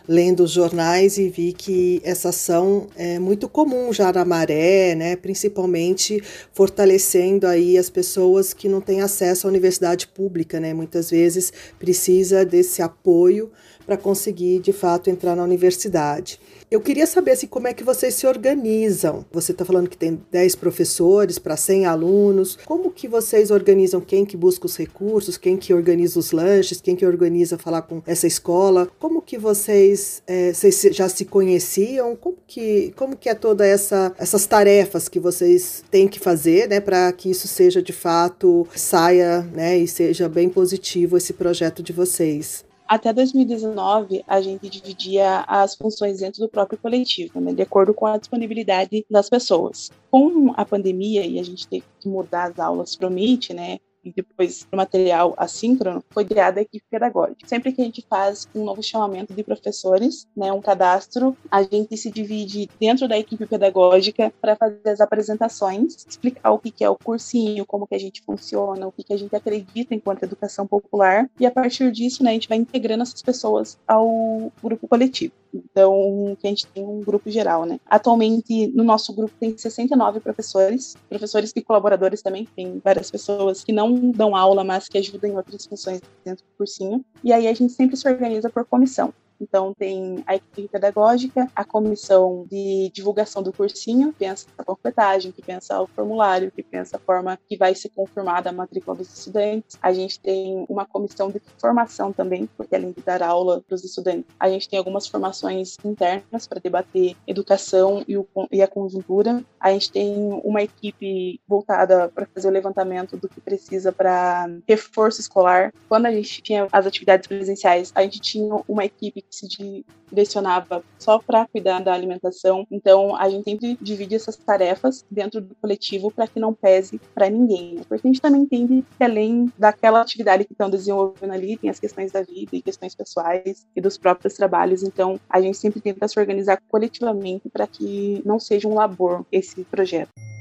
lendo 0.08 0.44
os 0.44 0.50
jornais 0.50 1.18
e 1.18 1.28
vi 1.28 1.52
que 1.52 2.00
essa 2.04 2.28
ação 2.28 2.86
é 2.96 3.18
muito 3.18 3.48
comum 3.48 3.92
já 3.92 4.12
na 4.12 4.24
Maré, 4.24 4.94
né? 4.94 5.16
Principalmente 5.16 6.22
fortalecendo 6.52 7.46
aí 7.46 7.78
as 7.78 7.88
pessoas 7.88 8.52
que 8.52 8.68
não 8.68 8.80
têm 8.80 9.00
acesso 9.00 9.46
à 9.46 9.50
universidade 9.50 10.06
pública, 10.08 10.60
né? 10.60 10.74
Muitas 10.74 11.10
vezes 11.10 11.52
precisa 11.78 12.44
desse 12.44 12.82
apoio 12.82 13.50
para 13.86 13.96
conseguir 13.96 14.60
de 14.60 14.72
fato 14.72 15.10
entrar 15.10 15.36
na 15.36 15.44
universidade. 15.44 16.40
Eu 16.70 16.80
queria 16.80 17.06
saber 17.06 17.32
assim, 17.32 17.46
como 17.46 17.68
é 17.68 17.72
que 17.72 17.84
vocês 17.84 18.14
se 18.14 18.26
organizam. 18.26 19.24
Você 19.30 19.52
está 19.52 19.64
falando 19.64 19.88
que 19.88 19.96
tem 19.96 20.20
10 20.32 20.56
professores 20.56 21.38
para 21.38 21.56
100 21.56 21.86
alunos. 21.86 22.58
Como 22.64 22.90
que 22.90 23.06
vocês 23.06 23.50
organizam 23.50 24.00
quem 24.00 24.24
que 24.24 24.36
busca 24.36 24.66
os 24.66 24.76
recursos, 24.76 25.36
quem 25.36 25.56
que 25.56 25.72
organiza 25.72 26.18
os 26.18 26.32
lanches, 26.32 26.80
quem 26.80 26.96
que 26.96 27.06
organiza 27.06 27.56
falar 27.58 27.82
com 27.82 28.02
essa 28.06 28.26
escola? 28.26 28.90
Como 28.98 29.22
que 29.22 29.38
vocês, 29.38 29.93
é, 30.26 30.52
vocês 30.52 30.80
já 30.92 31.08
se 31.08 31.24
conheciam? 31.24 32.16
Como 32.16 32.36
que, 32.46 32.92
como 32.96 33.16
que 33.16 33.28
é 33.28 33.34
toda 33.34 33.66
essa 33.66 34.14
essas 34.18 34.46
tarefas 34.46 35.08
que 35.08 35.20
vocês 35.20 35.82
têm 35.90 36.08
que 36.08 36.18
fazer, 36.18 36.68
né, 36.68 36.80
para 36.80 37.12
que 37.12 37.30
isso 37.30 37.48
seja 37.48 37.82
de 37.82 37.92
fato 37.92 38.66
saia, 38.74 39.42
né, 39.42 39.78
e 39.78 39.88
seja 39.88 40.28
bem 40.28 40.48
positivo 40.48 41.16
esse 41.16 41.32
projeto 41.32 41.82
de 41.82 41.92
vocês? 41.92 42.64
Até 42.86 43.14
2019, 43.14 44.22
a 44.26 44.42
gente 44.42 44.68
dividia 44.68 45.40
as 45.48 45.74
funções 45.74 46.18
dentro 46.18 46.40
do 46.40 46.48
próprio 46.48 46.78
coletivo, 46.78 47.40
né, 47.40 47.52
de 47.54 47.62
acordo 47.62 47.94
com 47.94 48.06
a 48.06 48.18
disponibilidade 48.18 49.06
das 49.10 49.30
pessoas. 49.30 49.90
Com 50.10 50.52
a 50.54 50.64
pandemia 50.66 51.24
e 51.26 51.38
a 51.38 51.42
gente 51.42 51.66
teve 51.66 51.84
que 51.98 52.08
mudar 52.08 52.50
as 52.50 52.58
aulas 52.58 52.94
para 52.94 53.08
o 53.08 53.10
Meet, 53.10 53.50
né, 53.50 53.78
e 54.04 54.12
depois 54.12 54.66
o 54.72 54.76
material 54.76 55.34
assíncrono, 55.36 56.04
foi 56.10 56.24
criada 56.24 56.60
a 56.60 56.62
equipe 56.62 56.84
pedagógica. 56.90 57.46
Sempre 57.46 57.72
que 57.72 57.80
a 57.80 57.84
gente 57.84 58.04
faz 58.08 58.48
um 58.54 58.64
novo 58.64 58.82
chamamento 58.82 59.32
de 59.32 59.42
professores, 59.42 60.26
né, 60.36 60.52
um 60.52 60.60
cadastro, 60.60 61.36
a 61.50 61.62
gente 61.62 61.96
se 61.96 62.10
divide 62.10 62.68
dentro 62.80 63.08
da 63.08 63.18
equipe 63.18 63.46
pedagógica 63.46 64.32
para 64.40 64.56
fazer 64.56 64.88
as 64.88 65.00
apresentações, 65.00 66.04
explicar 66.08 66.50
o 66.50 66.58
que 66.58 66.84
é 66.84 66.90
o 66.90 66.96
cursinho, 66.96 67.66
como 67.66 67.86
que 67.86 67.94
a 67.94 67.98
gente 67.98 68.22
funciona, 68.22 68.86
o 68.86 68.92
que 68.92 69.12
a 69.12 69.16
gente 69.16 69.34
acredita 69.34 69.94
enquanto 69.94 70.22
educação 70.22 70.66
popular, 70.66 71.28
e 71.38 71.46
a 71.46 71.50
partir 71.50 71.90
disso, 71.90 72.22
né, 72.22 72.30
a 72.30 72.34
gente 72.34 72.48
vai 72.48 72.58
integrando 72.58 73.02
essas 73.02 73.22
pessoas 73.22 73.78
ao 73.86 74.52
grupo 74.62 74.88
coletivo. 74.88 75.32
Então, 75.54 76.36
que 76.40 76.46
a 76.46 76.50
gente 76.50 76.66
tem 76.66 76.84
um 76.84 77.00
grupo 77.00 77.30
geral, 77.30 77.64
né? 77.64 77.78
Atualmente, 77.86 78.66
no 78.74 78.82
nosso 78.82 79.14
grupo 79.14 79.32
tem 79.38 79.56
69 79.56 80.20
professores, 80.20 80.96
professores 81.08 81.52
e 81.54 81.62
colaboradores 81.62 82.22
também, 82.22 82.48
tem 82.56 82.80
várias 82.82 83.10
pessoas 83.10 83.62
que 83.62 83.72
não 83.72 84.10
dão 84.10 84.34
aula, 84.34 84.64
mas 84.64 84.88
que 84.88 84.98
ajudam 84.98 85.30
em 85.30 85.36
outras 85.36 85.64
funções 85.66 86.00
dentro 86.24 86.44
do 86.44 86.56
cursinho. 86.56 87.04
E 87.22 87.32
aí 87.32 87.46
a 87.46 87.54
gente 87.54 87.72
sempre 87.72 87.96
se 87.96 88.08
organiza 88.08 88.50
por 88.50 88.64
comissão. 88.64 89.12
Então, 89.40 89.74
tem 89.74 90.22
a 90.26 90.36
equipe 90.36 90.68
pedagógica, 90.68 91.48
a 91.54 91.64
comissão 91.64 92.46
de 92.50 92.90
divulgação 92.92 93.42
do 93.42 93.52
cursinho, 93.52 94.12
que 94.12 94.20
pensa 94.20 94.46
a 94.56 94.64
panfletagem, 94.64 95.32
que 95.32 95.42
pensa 95.42 95.80
o 95.80 95.86
formulário, 95.86 96.50
que 96.50 96.62
pensa 96.62 96.96
a 96.96 97.00
forma 97.00 97.38
que 97.48 97.56
vai 97.56 97.74
ser 97.74 97.90
confirmada 97.90 98.50
a 98.50 98.52
matrícula 98.52 98.96
dos 98.96 99.12
estudantes. 99.16 99.76
A 99.82 99.92
gente 99.92 100.18
tem 100.20 100.64
uma 100.68 100.84
comissão 100.84 101.30
de 101.30 101.40
formação 101.58 102.12
também, 102.12 102.48
porque 102.56 102.74
além 102.74 102.92
de 102.92 103.02
dar 103.02 103.22
aula 103.22 103.62
para 103.66 103.74
os 103.74 103.84
estudantes, 103.84 104.24
a 104.38 104.48
gente 104.48 104.68
tem 104.68 104.78
algumas 104.78 105.06
formações 105.06 105.76
internas 105.84 106.46
para 106.46 106.60
debater 106.60 107.16
educação 107.26 108.04
e, 108.06 108.16
o, 108.16 108.26
e 108.50 108.62
a 108.62 108.68
conjuntura. 108.68 109.44
A 109.60 109.72
gente 109.72 109.90
tem 109.90 110.14
uma 110.44 110.62
equipe 110.62 111.40
voltada 111.46 112.08
para 112.08 112.26
fazer 112.26 112.48
o 112.48 112.52
levantamento 112.52 113.16
do 113.16 113.28
que 113.28 113.40
precisa 113.40 113.92
para 113.92 114.48
reforço 114.66 115.20
escolar. 115.20 115.72
Quando 115.88 116.06
a 116.06 116.12
gente 116.12 116.42
tinha 116.42 116.68
as 116.70 116.86
atividades 116.86 117.26
presenciais, 117.26 117.92
a 117.94 118.02
gente 118.02 118.20
tinha 118.20 118.62
uma 118.68 118.84
equipe 118.84 119.23
se 119.30 119.84
direcionava 120.10 120.82
só 120.98 121.18
para 121.18 121.46
cuidar 121.46 121.80
da 121.80 121.92
alimentação. 121.92 122.66
Então, 122.70 123.16
a 123.16 123.28
gente 123.28 123.44
sempre 123.44 123.78
divide 123.80 124.14
essas 124.14 124.36
tarefas 124.36 125.04
dentro 125.10 125.40
do 125.40 125.54
coletivo 125.56 126.10
para 126.10 126.26
que 126.26 126.38
não 126.38 126.54
pese 126.54 127.00
para 127.14 127.28
ninguém. 127.28 127.80
Porque 127.88 128.06
a 128.06 128.10
gente 128.10 128.20
também 128.20 128.42
entende 128.42 128.84
que 128.96 129.04
além 129.04 129.52
daquela 129.58 130.00
atividade 130.00 130.44
que 130.44 130.52
estão 130.52 130.70
desenvolvendo 130.70 131.32
ali, 131.32 131.56
tem 131.56 131.70
as 131.70 131.80
questões 131.80 132.12
da 132.12 132.22
vida 132.22 132.50
e 132.52 132.62
questões 132.62 132.94
pessoais 132.94 133.66
e 133.74 133.80
dos 133.80 133.98
próprios 133.98 134.34
trabalhos. 134.34 134.82
Então, 134.82 135.18
a 135.28 135.40
gente 135.40 135.56
sempre 135.56 135.80
tenta 135.80 136.06
se 136.08 136.18
organizar 136.18 136.60
coletivamente 136.68 137.48
para 137.48 137.66
que 137.66 138.22
não 138.24 138.38
seja 138.38 138.68
um 138.68 138.74
labor 138.74 139.24
esse 139.32 139.64
projeto. 139.64 140.33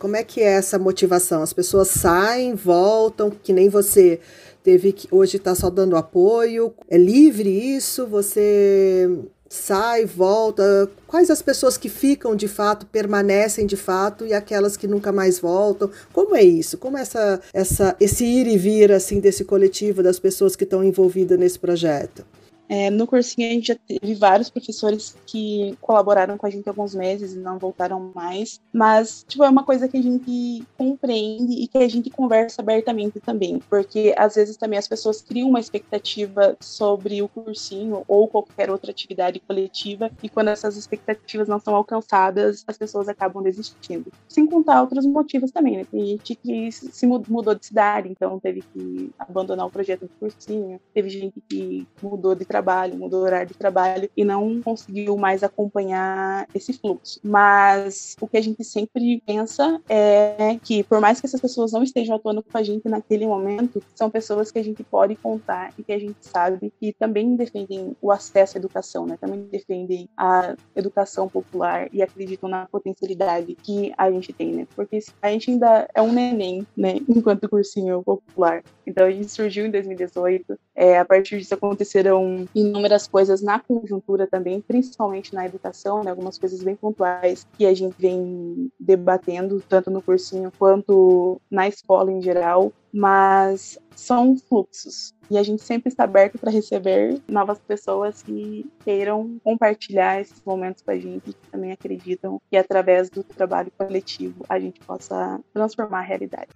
Como 0.00 0.16
é 0.16 0.24
que 0.24 0.40
é 0.40 0.52
essa 0.54 0.78
motivação? 0.78 1.42
As 1.42 1.52
pessoas 1.52 1.88
saem, 1.88 2.54
voltam, 2.54 3.30
que 3.30 3.52
nem 3.52 3.68
você 3.68 4.18
teve 4.64 4.92
que 4.92 5.06
hoje 5.10 5.36
está 5.36 5.54
só 5.54 5.68
dando 5.68 5.94
apoio. 5.94 6.72
É 6.88 6.96
livre 6.96 7.50
isso? 7.50 8.06
Você 8.06 9.10
sai, 9.46 10.06
volta? 10.06 10.90
Quais 11.06 11.28
as 11.28 11.42
pessoas 11.42 11.76
que 11.76 11.90
ficam 11.90 12.34
de 12.34 12.48
fato, 12.48 12.86
permanecem 12.86 13.66
de 13.66 13.76
fato 13.76 14.24
e 14.24 14.32
aquelas 14.32 14.74
que 14.74 14.88
nunca 14.88 15.12
mais 15.12 15.38
voltam? 15.38 15.90
Como 16.14 16.34
é 16.34 16.42
isso? 16.42 16.78
Como 16.78 16.96
é 16.96 17.02
essa, 17.02 17.38
essa, 17.52 17.94
esse 18.00 18.24
ir 18.24 18.46
e 18.46 18.56
vir 18.56 18.90
assim 18.92 19.20
desse 19.20 19.44
coletivo 19.44 20.02
das 20.02 20.18
pessoas 20.18 20.56
que 20.56 20.64
estão 20.64 20.82
envolvidas 20.82 21.38
nesse 21.38 21.58
projeto? 21.58 22.24
É, 22.70 22.88
no 22.88 23.04
cursinho 23.04 23.48
a 23.48 23.52
gente 23.52 23.66
já 23.66 23.74
teve 23.74 24.14
vários 24.14 24.48
professores 24.48 25.16
que 25.26 25.76
colaboraram 25.80 26.38
com 26.38 26.46
a 26.46 26.50
gente 26.50 26.68
alguns 26.68 26.94
meses 26.94 27.34
e 27.34 27.38
não 27.40 27.58
voltaram 27.58 28.12
mais, 28.14 28.60
mas 28.72 29.24
tipo, 29.26 29.42
é 29.42 29.48
uma 29.48 29.64
coisa 29.64 29.88
que 29.88 29.96
a 29.96 30.02
gente 30.02 30.62
compreende 30.78 31.52
e 31.54 31.66
que 31.66 31.76
a 31.76 31.88
gente 31.88 32.08
conversa 32.10 32.62
abertamente 32.62 33.18
também, 33.18 33.58
porque 33.68 34.14
às 34.16 34.36
vezes 34.36 34.56
também 34.56 34.78
as 34.78 34.86
pessoas 34.86 35.20
criam 35.20 35.48
uma 35.48 35.58
expectativa 35.58 36.56
sobre 36.60 37.20
o 37.20 37.28
cursinho 37.28 38.04
ou 38.06 38.28
qualquer 38.28 38.70
outra 38.70 38.92
atividade 38.92 39.40
coletiva 39.40 40.08
e 40.22 40.28
quando 40.28 40.48
essas 40.48 40.76
expectativas 40.76 41.48
não 41.48 41.58
são 41.58 41.74
alcançadas, 41.74 42.62
as 42.68 42.78
pessoas 42.78 43.08
acabam 43.08 43.42
desistindo. 43.42 44.12
Sem 44.28 44.46
contar 44.46 44.82
outros 44.82 45.04
motivos 45.04 45.50
também, 45.50 45.78
né? 45.78 45.86
Tem 45.90 46.06
gente 46.06 46.36
que 46.36 46.70
se 46.70 47.04
mudou 47.04 47.52
de 47.56 47.66
cidade, 47.66 48.08
então 48.08 48.38
teve 48.38 48.62
que 48.62 49.10
abandonar 49.18 49.66
o 49.66 49.70
projeto 49.70 50.02
do 50.02 50.12
cursinho, 50.20 50.80
teve 50.94 51.10
gente 51.10 51.42
que 51.48 51.84
mudou 52.00 52.32
de 52.36 52.44
trabalho 52.44 52.59
trabalho, 52.60 52.96
mudou 52.96 53.20
o 53.20 53.24
horário 53.24 53.48
de 53.48 53.54
trabalho 53.54 54.10
e 54.16 54.24
não 54.24 54.60
conseguiu 54.60 55.16
mais 55.16 55.42
acompanhar 55.42 56.46
esse 56.54 56.72
fluxo. 56.74 57.18
Mas 57.22 58.16
o 58.20 58.28
que 58.28 58.36
a 58.36 58.42
gente 58.42 58.62
sempre 58.62 59.22
pensa 59.26 59.80
é 59.88 60.58
que, 60.62 60.84
por 60.84 61.00
mais 61.00 61.20
que 61.20 61.26
essas 61.26 61.40
pessoas 61.40 61.72
não 61.72 61.82
estejam 61.82 62.16
atuando 62.16 62.42
com 62.42 62.58
a 62.58 62.62
gente 62.62 62.88
naquele 62.88 63.26
momento, 63.26 63.82
são 63.94 64.10
pessoas 64.10 64.50
que 64.50 64.58
a 64.58 64.64
gente 64.64 64.84
pode 64.84 65.16
contar 65.16 65.72
e 65.78 65.82
que 65.82 65.92
a 65.92 65.98
gente 65.98 66.18
sabe 66.20 66.72
que 66.78 66.92
também 66.92 67.34
defendem 67.34 67.96
o 68.00 68.12
acesso 68.12 68.56
à 68.56 68.58
educação, 68.58 69.06
né? 69.06 69.16
Também 69.18 69.42
defendem 69.50 70.08
a 70.16 70.54
educação 70.76 71.28
popular 71.28 71.88
e 71.92 72.02
acreditam 72.02 72.48
na 72.48 72.66
potencialidade 72.66 73.54
que 73.54 73.92
a 73.96 74.10
gente 74.10 74.32
tem, 74.32 74.52
né? 74.52 74.66
Porque 74.76 74.98
a 75.22 75.30
gente 75.30 75.50
ainda 75.50 75.88
é 75.94 76.02
um 76.02 76.12
neném, 76.12 76.66
né? 76.76 76.96
Enquanto 77.08 77.48
cursinho 77.48 78.02
popular. 78.02 78.62
Então 78.86 79.06
a 79.06 79.10
gente 79.10 79.30
surgiu 79.30 79.66
em 79.66 79.70
2018. 79.70 80.58
É, 80.74 80.98
a 80.98 81.04
partir 81.04 81.38
disso 81.38 81.54
aconteceram 81.54 82.46
inúmeras 82.54 83.06
coisas 83.06 83.40
na 83.42 83.58
conjuntura 83.58 84.26
também, 84.26 84.60
principalmente 84.60 85.34
na 85.34 85.46
educação, 85.46 86.02
né, 86.02 86.10
algumas 86.10 86.38
coisas 86.38 86.62
bem 86.62 86.74
pontuais 86.74 87.46
que 87.56 87.66
a 87.66 87.74
gente 87.74 87.94
vem 87.98 88.70
debatendo, 88.78 89.62
tanto 89.68 89.90
no 89.90 90.02
cursinho 90.02 90.52
quanto 90.58 91.40
na 91.50 91.68
escola 91.68 92.10
em 92.10 92.20
geral, 92.20 92.72
mas 92.92 93.78
são 93.94 94.36
fluxos. 94.36 95.14
E 95.30 95.38
a 95.38 95.42
gente 95.42 95.62
sempre 95.62 95.88
está 95.88 96.04
aberto 96.04 96.38
para 96.38 96.50
receber 96.50 97.20
novas 97.28 97.58
pessoas 97.58 98.22
que 98.22 98.68
queiram 98.84 99.38
compartilhar 99.44 100.20
esses 100.20 100.42
momentos 100.44 100.82
com 100.82 100.90
a 100.90 100.98
gente, 100.98 101.32
que 101.32 101.50
também 101.50 101.70
acreditam 101.70 102.40
que 102.50 102.56
através 102.56 103.08
do 103.08 103.22
trabalho 103.22 103.70
coletivo 103.78 104.44
a 104.48 104.58
gente 104.58 104.80
possa 104.80 105.40
transformar 105.52 106.00
a 106.00 106.02
realidade. 106.02 106.48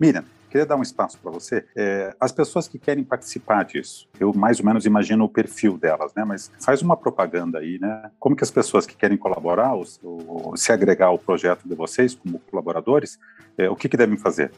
Miriam, 0.00 0.24
queria 0.54 0.64
dar 0.64 0.76
um 0.76 0.82
espaço 0.82 1.18
para 1.18 1.32
você. 1.32 1.64
É, 1.74 2.14
as 2.20 2.30
pessoas 2.30 2.68
que 2.68 2.78
querem 2.78 3.02
participar 3.02 3.64
disso, 3.64 4.08
eu 4.20 4.32
mais 4.32 4.60
ou 4.60 4.64
menos 4.64 4.86
imagino 4.86 5.24
o 5.24 5.28
perfil 5.28 5.76
delas, 5.76 6.14
né? 6.14 6.24
Mas 6.24 6.48
faz 6.60 6.80
uma 6.80 6.96
propaganda 6.96 7.58
aí, 7.58 7.76
né? 7.80 8.08
Como 8.20 8.36
que 8.36 8.44
as 8.44 8.52
pessoas 8.52 8.86
que 8.86 8.94
querem 8.94 9.16
colaborar 9.16 9.74
ou, 9.74 9.84
ou 10.04 10.56
se 10.56 10.70
agregar 10.70 11.06
ao 11.06 11.18
projeto 11.18 11.68
de 11.68 11.74
vocês 11.74 12.14
como 12.14 12.38
colaboradores, 12.48 13.18
é, 13.58 13.68
o 13.68 13.74
que, 13.74 13.88
que 13.88 13.96
devem 13.96 14.16
fazer? 14.16 14.52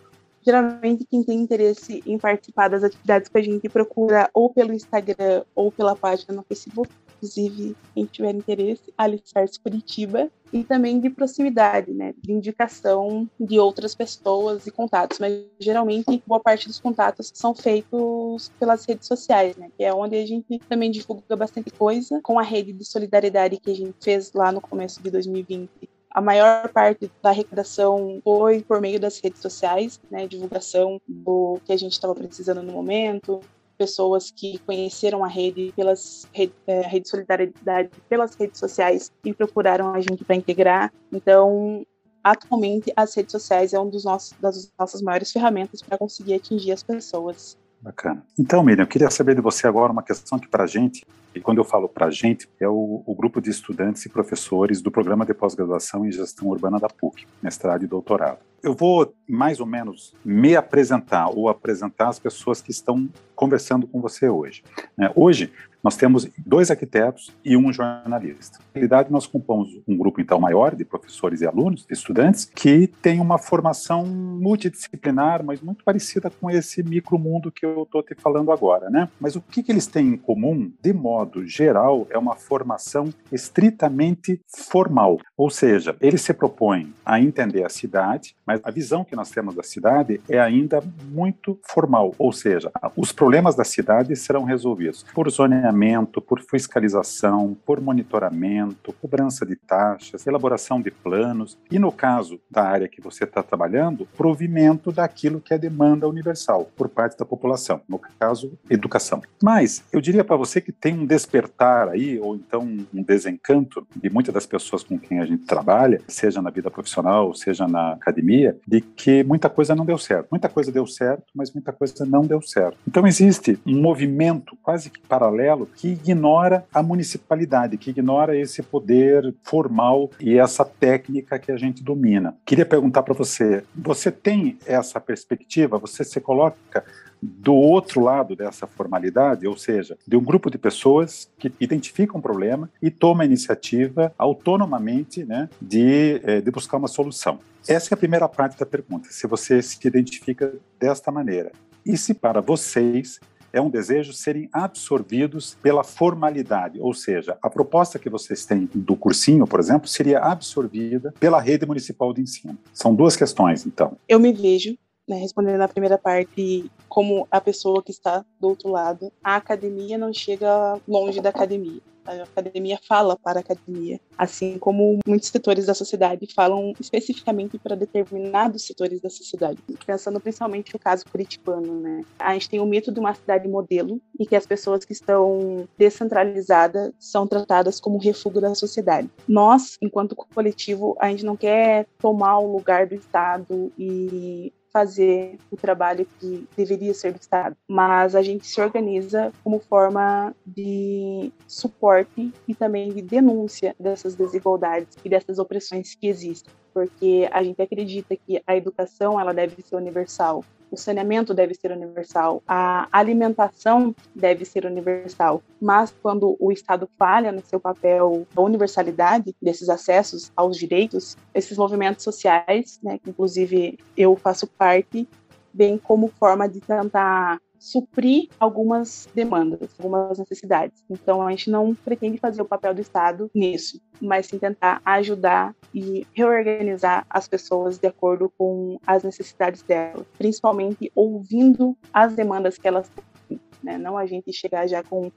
geralmente 0.46 1.04
quem 1.04 1.24
tem 1.24 1.40
interesse 1.40 2.04
em 2.06 2.16
participar 2.16 2.68
das 2.68 2.84
atividades 2.84 3.28
que 3.28 3.36
a 3.36 3.42
gente 3.42 3.68
procura 3.68 4.30
ou 4.32 4.48
pelo 4.48 4.72
Instagram 4.72 5.42
ou 5.56 5.72
pela 5.72 5.96
página 5.96 6.32
no 6.36 6.44
Facebook, 6.44 6.88
inclusive 7.16 7.76
quem 7.94 8.04
tiver 8.06 8.34
interesse, 8.34 8.92
Alicerce 8.96 9.58
Curitiba, 9.58 10.30
e 10.52 10.62
também 10.62 11.00
de 11.00 11.10
proximidade, 11.10 11.92
né, 11.92 12.14
de 12.18 12.32
indicação 12.32 13.28
de 13.38 13.58
outras 13.58 13.94
pessoas 13.94 14.66
e 14.66 14.70
contatos, 14.70 15.18
mas 15.18 15.44
geralmente 15.58 16.22
boa 16.26 16.40
parte 16.40 16.68
dos 16.68 16.78
contatos 16.78 17.32
são 17.34 17.54
feitos 17.54 18.50
pelas 18.58 18.84
redes 18.84 19.08
sociais, 19.08 19.56
né, 19.56 19.70
que 19.76 19.84
é 19.84 19.92
onde 19.92 20.16
a 20.16 20.26
gente 20.26 20.58
também 20.68 20.90
divulga 20.90 21.34
bastante 21.36 21.70
coisa, 21.70 22.20
com 22.22 22.38
a 22.38 22.42
rede 22.42 22.72
de 22.72 22.84
solidariedade 22.84 23.58
que 23.58 23.70
a 23.70 23.74
gente 23.74 23.94
fez 24.00 24.32
lá 24.32 24.52
no 24.52 24.60
começo 24.60 25.02
de 25.02 25.10
2020 25.10 25.68
a 26.16 26.20
maior 26.22 26.70
parte 26.70 27.10
da 27.22 27.28
arrecadação 27.28 28.22
foi 28.24 28.62
por 28.62 28.80
meio 28.80 28.98
das 28.98 29.20
redes 29.20 29.42
sociais, 29.42 30.00
né, 30.10 30.26
divulgação 30.26 30.98
do 31.06 31.60
que 31.62 31.74
a 31.74 31.76
gente 31.76 31.92
estava 31.92 32.14
precisando 32.14 32.62
no 32.62 32.72
momento, 32.72 33.42
pessoas 33.76 34.30
que 34.30 34.58
conheceram 34.58 35.24
a 35.24 35.28
rede 35.28 35.72
pelas 35.76 36.28
rede, 36.32 36.52
é, 36.66 36.80
rede 36.80 37.04
de 37.04 37.08
solidariedade 37.10 37.90
pelas 38.08 38.34
redes 38.34 38.58
sociais 38.58 39.12
e 39.24 39.32
procuraram 39.32 39.94
a 39.94 40.00
gente 40.00 40.24
para 40.24 40.34
integrar. 40.34 40.92
Então, 41.12 41.86
atualmente 42.22 42.92
as 42.96 43.14
redes 43.14 43.32
sociais 43.32 43.72
é 43.72 43.80
um 43.80 43.88
dos 43.88 44.04
nossos 44.04 44.32
das 44.40 44.72
nossas 44.78 45.00
maiores 45.02 45.30
ferramentas 45.30 45.80
para 45.82 45.98
conseguir 45.98 46.34
atingir 46.34 46.72
as 46.72 46.82
pessoas. 46.82 47.56
Bacana. 47.80 48.24
Então, 48.38 48.62
Miriam, 48.62 48.82
eu 48.82 48.88
queria 48.88 49.10
saber 49.10 49.34
de 49.34 49.40
você 49.40 49.66
agora 49.66 49.92
uma 49.92 50.02
questão 50.02 50.38
que 50.38 50.48
para 50.48 50.64
a 50.64 50.66
gente, 50.66 51.04
e 51.34 51.40
quando 51.40 51.58
eu 51.58 51.64
falo 51.64 51.88
para 51.88 52.06
a 52.06 52.10
gente, 52.10 52.48
é 52.58 52.68
o, 52.68 53.02
o, 53.06 53.14
grupo 53.14 53.40
de 53.40 53.50
estudantes 53.50 54.04
e 54.06 54.08
professores 54.08 54.80
do 54.80 54.90
programa 54.90 55.24
de 55.24 55.34
pós-graduação 55.34 56.04
em 56.06 56.10
gestão 56.10 56.48
urbana 56.48 56.80
da 56.80 56.88
PUC, 56.88 57.26
mestrado 57.42 57.84
e 57.84 57.86
doutorado. 57.86 58.38
Eu 58.62 58.74
vou 58.74 59.14
mais 59.28 59.60
ou 59.60 59.66
menos 59.66 60.14
me 60.24 60.56
apresentar 60.56 61.28
ou 61.28 61.48
apresentar 61.48 62.08
as 62.08 62.18
pessoas 62.18 62.60
que 62.60 62.70
estão 62.70 63.08
conversando 63.34 63.86
com 63.86 64.00
você 64.00 64.28
hoje. 64.28 64.64
Né? 64.96 65.12
Hoje, 65.14 65.52
nós 65.86 65.96
temos 65.96 66.28
dois 66.44 66.68
arquitetos 66.68 67.32
e 67.44 67.56
um 67.56 67.72
jornalista. 67.72 68.58
Na 68.58 68.64
realidade, 68.74 69.12
nós 69.12 69.24
compomos 69.24 69.68
um 69.86 69.96
grupo, 69.96 70.20
então, 70.20 70.40
maior 70.40 70.74
de 70.74 70.84
professores 70.84 71.42
e 71.42 71.46
alunos, 71.46 71.86
de 71.86 71.94
estudantes, 71.94 72.44
que 72.44 72.88
tem 72.88 73.20
uma 73.20 73.38
formação 73.38 74.04
multidisciplinar, 74.04 75.44
mas 75.44 75.60
muito 75.60 75.84
parecida 75.84 76.28
com 76.28 76.50
esse 76.50 76.82
micromundo 76.82 77.52
que 77.52 77.64
eu 77.64 77.84
estou 77.84 78.02
te 78.02 78.16
falando 78.16 78.50
agora, 78.50 78.90
né? 78.90 79.08
Mas 79.20 79.36
o 79.36 79.40
que, 79.40 79.62
que 79.62 79.70
eles 79.70 79.86
têm 79.86 80.08
em 80.08 80.16
comum, 80.16 80.72
de 80.82 80.92
modo 80.92 81.46
geral, 81.46 82.04
é 82.10 82.18
uma 82.18 82.34
formação 82.34 83.08
estritamente 83.30 84.40
formal. 84.48 85.18
Ou 85.36 85.50
seja, 85.50 85.94
eles 86.00 86.20
se 86.20 86.34
propõem 86.34 86.92
a 87.04 87.20
entender 87.20 87.64
a 87.64 87.68
cidade, 87.68 88.34
mas 88.44 88.60
a 88.64 88.72
visão 88.72 89.04
que 89.04 89.14
nós 89.14 89.30
temos 89.30 89.54
da 89.54 89.62
cidade 89.62 90.20
é 90.28 90.40
ainda 90.40 90.82
muito 91.12 91.60
formal. 91.62 92.12
Ou 92.18 92.32
seja, 92.32 92.72
os 92.96 93.12
problemas 93.12 93.54
da 93.54 93.62
cidade 93.62 94.16
serão 94.16 94.42
resolvidos 94.42 95.04
por 95.14 95.30
zoneamento, 95.30 95.75
por 96.20 96.40
fiscalização, 96.40 97.56
por 97.66 97.80
monitoramento, 97.80 98.92
cobrança 98.94 99.44
de 99.44 99.56
taxas, 99.56 100.26
elaboração 100.26 100.80
de 100.80 100.90
planos 100.90 101.58
e, 101.70 101.78
no 101.78 101.92
caso 101.92 102.40
da 102.50 102.62
área 102.62 102.88
que 102.88 103.00
você 103.00 103.24
está 103.24 103.42
trabalhando, 103.42 104.06
provimento 104.16 104.90
daquilo 104.90 105.40
que 105.40 105.52
é 105.52 105.58
demanda 105.58 106.08
universal 106.08 106.70
por 106.76 106.88
parte 106.88 107.16
da 107.18 107.24
população, 107.24 107.80
no 107.88 107.98
caso, 107.98 108.58
educação. 108.70 109.22
Mas 109.42 109.84
eu 109.92 110.00
diria 110.00 110.24
para 110.24 110.36
você 110.36 110.60
que 110.60 110.72
tem 110.72 110.94
um 110.94 111.06
despertar 111.06 111.88
aí, 111.88 112.18
ou 112.18 112.34
então 112.34 112.62
um 112.92 113.02
desencanto 113.02 113.86
de 113.94 114.10
muitas 114.10 114.34
das 114.34 114.46
pessoas 114.46 114.82
com 114.82 114.98
quem 114.98 115.20
a 115.20 115.26
gente 115.26 115.44
trabalha, 115.44 116.00
seja 116.08 116.40
na 116.40 116.50
vida 116.50 116.70
profissional, 116.70 117.34
seja 117.34 117.66
na 117.66 117.92
academia, 117.92 118.56
de 118.66 118.80
que 118.80 119.22
muita 119.24 119.48
coisa 119.48 119.74
não 119.74 119.84
deu 119.84 119.98
certo. 119.98 120.28
Muita 120.30 120.48
coisa 120.48 120.72
deu 120.72 120.86
certo, 120.86 121.24
mas 121.34 121.52
muita 121.52 121.72
coisa 121.72 122.04
não 122.06 122.22
deu 122.22 122.40
certo. 122.40 122.78
Então 122.86 123.06
existe 123.06 123.58
um 123.66 123.80
movimento 123.80 124.56
quase 124.62 124.90
que 124.90 125.00
paralelo 125.00 125.65
que 125.66 125.88
ignora 125.88 126.64
a 126.72 126.82
municipalidade, 126.82 127.76
que 127.76 127.90
ignora 127.90 128.38
esse 128.38 128.62
poder 128.62 129.34
formal 129.42 130.10
e 130.20 130.38
essa 130.38 130.64
técnica 130.64 131.38
que 131.38 131.52
a 131.52 131.56
gente 131.56 131.82
domina. 131.82 132.36
Queria 132.44 132.66
perguntar 132.66 133.02
para 133.02 133.14
você: 133.14 133.64
você 133.74 134.10
tem 134.10 134.58
essa 134.66 135.00
perspectiva? 135.00 135.78
Você 135.78 136.04
se 136.04 136.20
coloca 136.20 136.84
do 137.20 137.54
outro 137.54 138.00
lado 138.00 138.36
dessa 138.36 138.66
formalidade, 138.66 139.46
ou 139.46 139.56
seja, 139.56 139.96
de 140.06 140.16
um 140.16 140.22
grupo 140.22 140.50
de 140.50 140.58
pessoas 140.58 141.28
que 141.38 141.52
identificam 141.60 142.18
um 142.18 142.22
problema 142.22 142.70
e 142.80 142.90
toma 142.90 143.22
a 143.22 143.26
iniciativa 143.26 144.12
autonomamente 144.18 145.24
né, 145.24 145.48
de, 145.60 146.20
eh, 146.22 146.40
de 146.40 146.50
buscar 146.50 146.76
uma 146.76 146.88
solução. 146.88 147.38
Essa 147.66 147.92
é 147.92 147.94
a 147.94 147.98
primeira 147.98 148.28
parte 148.28 148.58
da 148.58 148.66
pergunta, 148.66 149.08
se 149.10 149.26
você 149.26 149.60
se 149.60 149.78
identifica 149.84 150.52
desta 150.78 151.10
maneira. 151.10 151.50
E 151.84 151.96
se 151.96 152.14
para 152.14 152.40
vocês 152.40 153.20
é 153.56 153.60
um 153.60 153.70
desejo 153.70 154.12
serem 154.12 154.50
absorvidos 154.52 155.56
pela 155.62 155.82
formalidade, 155.82 156.78
ou 156.78 156.92
seja, 156.92 157.38
a 157.40 157.48
proposta 157.48 157.98
que 157.98 158.10
vocês 158.10 158.44
têm 158.44 158.68
do 158.74 158.94
cursinho, 158.94 159.46
por 159.46 159.58
exemplo, 159.58 159.88
seria 159.88 160.18
absorvida 160.18 161.14
pela 161.18 161.40
rede 161.40 161.64
municipal 161.64 162.12
de 162.12 162.20
ensino. 162.20 162.58
São 162.72 162.94
duas 162.94 163.16
questões, 163.16 163.64
então. 163.64 163.96
Eu 164.06 164.20
me 164.20 164.30
vejo 164.32 164.76
né, 165.08 165.16
respondendo 165.16 165.60
a 165.60 165.68
primeira 165.68 165.98
parte, 165.98 166.70
como 166.88 167.26
a 167.30 167.40
pessoa 167.40 167.82
que 167.82 167.90
está 167.90 168.24
do 168.40 168.48
outro 168.48 168.70
lado, 168.70 169.12
a 169.22 169.36
academia 169.36 169.96
não 169.96 170.12
chega 170.12 170.80
longe 170.86 171.20
da 171.20 171.30
academia. 171.30 171.80
A 172.06 172.22
academia 172.22 172.78
fala 172.86 173.16
para 173.16 173.40
a 173.40 173.42
academia, 173.42 174.00
assim 174.16 174.58
como 174.58 175.00
muitos 175.04 175.28
setores 175.28 175.66
da 175.66 175.74
sociedade 175.74 176.32
falam 176.32 176.72
especificamente 176.78 177.58
para 177.58 177.74
determinados 177.74 178.64
setores 178.64 179.00
da 179.00 179.10
sociedade. 179.10 179.58
Pensando 179.84 180.20
principalmente 180.20 180.72
no 180.72 180.78
caso 180.78 181.04
curitibano, 181.10 181.80
né? 181.80 182.02
A 182.18 182.32
gente 182.34 182.48
tem 182.48 182.60
o 182.60 182.66
mito 182.66 182.92
de 182.92 183.00
uma 183.00 183.12
cidade 183.12 183.48
modelo 183.48 184.00
e 184.18 184.24
que 184.24 184.36
as 184.36 184.46
pessoas 184.46 184.84
que 184.84 184.92
estão 184.92 185.68
descentralizadas 185.76 186.92
são 186.98 187.26
tratadas 187.26 187.80
como 187.80 187.98
refúgio 187.98 188.40
da 188.40 188.54
sociedade. 188.54 189.10
Nós, 189.26 189.76
enquanto 189.82 190.14
coletivo, 190.14 190.96
a 191.00 191.10
gente 191.10 191.24
não 191.24 191.36
quer 191.36 191.86
tomar 191.98 192.38
o 192.38 192.52
lugar 192.52 192.86
do 192.86 192.94
Estado 192.94 193.72
e 193.76 194.52
fazer 194.76 195.38
o 195.50 195.56
trabalho 195.56 196.06
que 196.20 196.46
deveria 196.54 196.92
ser 196.92 197.10
do 197.10 197.18
Estado, 197.18 197.56
mas 197.66 198.14
a 198.14 198.20
gente 198.20 198.46
se 198.46 198.60
organiza 198.60 199.32
como 199.42 199.58
forma 199.58 200.36
de 200.46 201.32
suporte 201.48 202.30
e 202.46 202.54
também 202.54 202.92
de 202.92 203.00
denúncia 203.00 203.74
dessas 203.80 204.14
desigualdades 204.14 204.94
e 205.02 205.08
dessas 205.08 205.38
opressões 205.38 205.94
que 205.94 206.06
existem, 206.06 206.52
porque 206.76 207.26
a 207.32 207.42
gente 207.42 207.62
acredita 207.62 208.14
que 208.14 208.42
a 208.46 208.54
educação 208.54 209.18
ela 209.18 209.32
deve 209.32 209.62
ser 209.62 209.76
universal, 209.76 210.44
o 210.70 210.76
saneamento 210.76 211.32
deve 211.32 211.54
ser 211.54 211.72
universal, 211.72 212.42
a 212.46 212.86
alimentação 212.92 213.96
deve 214.14 214.44
ser 214.44 214.66
universal. 214.66 215.42
Mas 215.58 215.94
quando 216.02 216.36
o 216.38 216.52
Estado 216.52 216.86
falha 216.98 217.32
no 217.32 217.42
seu 217.42 217.58
papel 217.58 218.26
da 218.34 218.42
universalidade 218.42 219.34
desses 219.40 219.70
acessos 219.70 220.30
aos 220.36 220.58
direitos, 220.58 221.16
esses 221.32 221.56
movimentos 221.56 222.04
sociais, 222.04 222.78
né, 222.82 222.98
que 222.98 223.08
inclusive 223.08 223.78
eu 223.96 224.14
faço 224.14 224.46
parte, 224.46 225.08
bem 225.54 225.78
como 225.78 226.08
forma 226.08 226.46
de 226.46 226.60
tentar 226.60 227.40
suprir 227.66 228.28
algumas 228.38 229.08
demandas, 229.12 229.70
algumas 229.76 230.20
necessidades. 230.20 230.84
Então, 230.88 231.20
a 231.20 231.30
gente 231.30 231.50
não 231.50 231.74
pretende 231.74 232.16
fazer 232.16 232.40
o 232.40 232.44
papel 232.44 232.72
do 232.72 232.80
Estado 232.80 233.28
nisso, 233.34 233.80
mas 234.00 234.26
sim 234.26 234.38
tentar 234.38 234.80
ajudar 234.84 235.52
e 235.74 236.06
reorganizar 236.14 237.04
as 237.10 237.26
pessoas 237.26 237.76
de 237.76 237.88
acordo 237.88 238.32
com 238.38 238.78
as 238.86 239.02
necessidades 239.02 239.62
delas, 239.62 240.06
principalmente 240.16 240.92
ouvindo 240.94 241.76
as 241.92 242.14
demandas 242.14 242.56
que 242.56 242.68
elas 242.68 242.88
têm, 243.28 243.40
né? 243.60 243.76
não 243.76 243.98
a 243.98 244.06
gente 244.06 244.32
chegar 244.32 244.68
já 244.68 244.84
com 244.84 245.10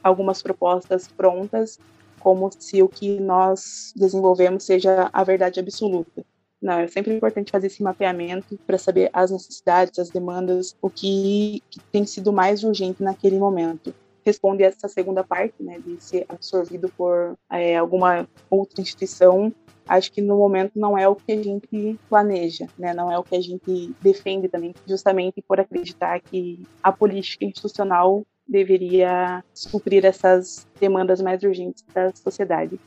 algumas 0.00 0.40
propostas 0.40 1.08
prontas, 1.08 1.80
como 2.20 2.48
se 2.56 2.80
o 2.80 2.88
que 2.88 3.18
nós 3.18 3.92
desenvolvemos 3.96 4.62
seja 4.62 5.10
a 5.12 5.24
verdade 5.24 5.58
absoluta. 5.58 6.24
Não, 6.60 6.80
é 6.80 6.88
sempre 6.88 7.14
importante 7.14 7.52
fazer 7.52 7.68
esse 7.68 7.82
mapeamento 7.82 8.58
para 8.66 8.78
saber 8.78 9.10
as 9.12 9.30
necessidades, 9.30 9.98
as 9.98 10.10
demandas, 10.10 10.76
o 10.82 10.90
que, 10.90 11.62
que, 11.70 11.80
tem 11.92 12.04
sido 12.04 12.32
mais 12.32 12.64
urgente 12.64 13.02
naquele 13.02 13.38
momento. 13.38 13.94
Responde 14.24 14.64
essa 14.64 14.88
segunda 14.88 15.22
parte, 15.22 15.62
né, 15.62 15.78
de 15.78 16.02
ser 16.02 16.26
absorvido 16.28 16.92
por 16.96 17.38
é, 17.50 17.76
alguma 17.76 18.28
outra 18.50 18.80
instituição. 18.82 19.54
Acho 19.86 20.12
que 20.12 20.20
no 20.20 20.36
momento 20.36 20.72
não 20.74 20.98
é 20.98 21.08
o 21.08 21.14
que 21.14 21.32
a 21.32 21.42
gente 21.42 21.98
planeja, 22.08 22.66
né, 22.76 22.92
não 22.92 23.10
é 23.10 23.16
o 23.16 23.22
que 23.22 23.36
a 23.36 23.40
gente 23.40 23.94
defende 24.02 24.48
também, 24.48 24.74
justamente 24.86 25.40
por 25.40 25.60
acreditar 25.60 26.20
que 26.20 26.66
a 26.82 26.90
política 26.90 27.44
institucional 27.44 28.26
deveria 28.46 29.44
suprir 29.54 30.04
essas 30.04 30.66
demandas 30.80 31.20
mais 31.20 31.42
urgentes 31.42 31.84
da 31.94 32.12
sociedade. 32.14 32.80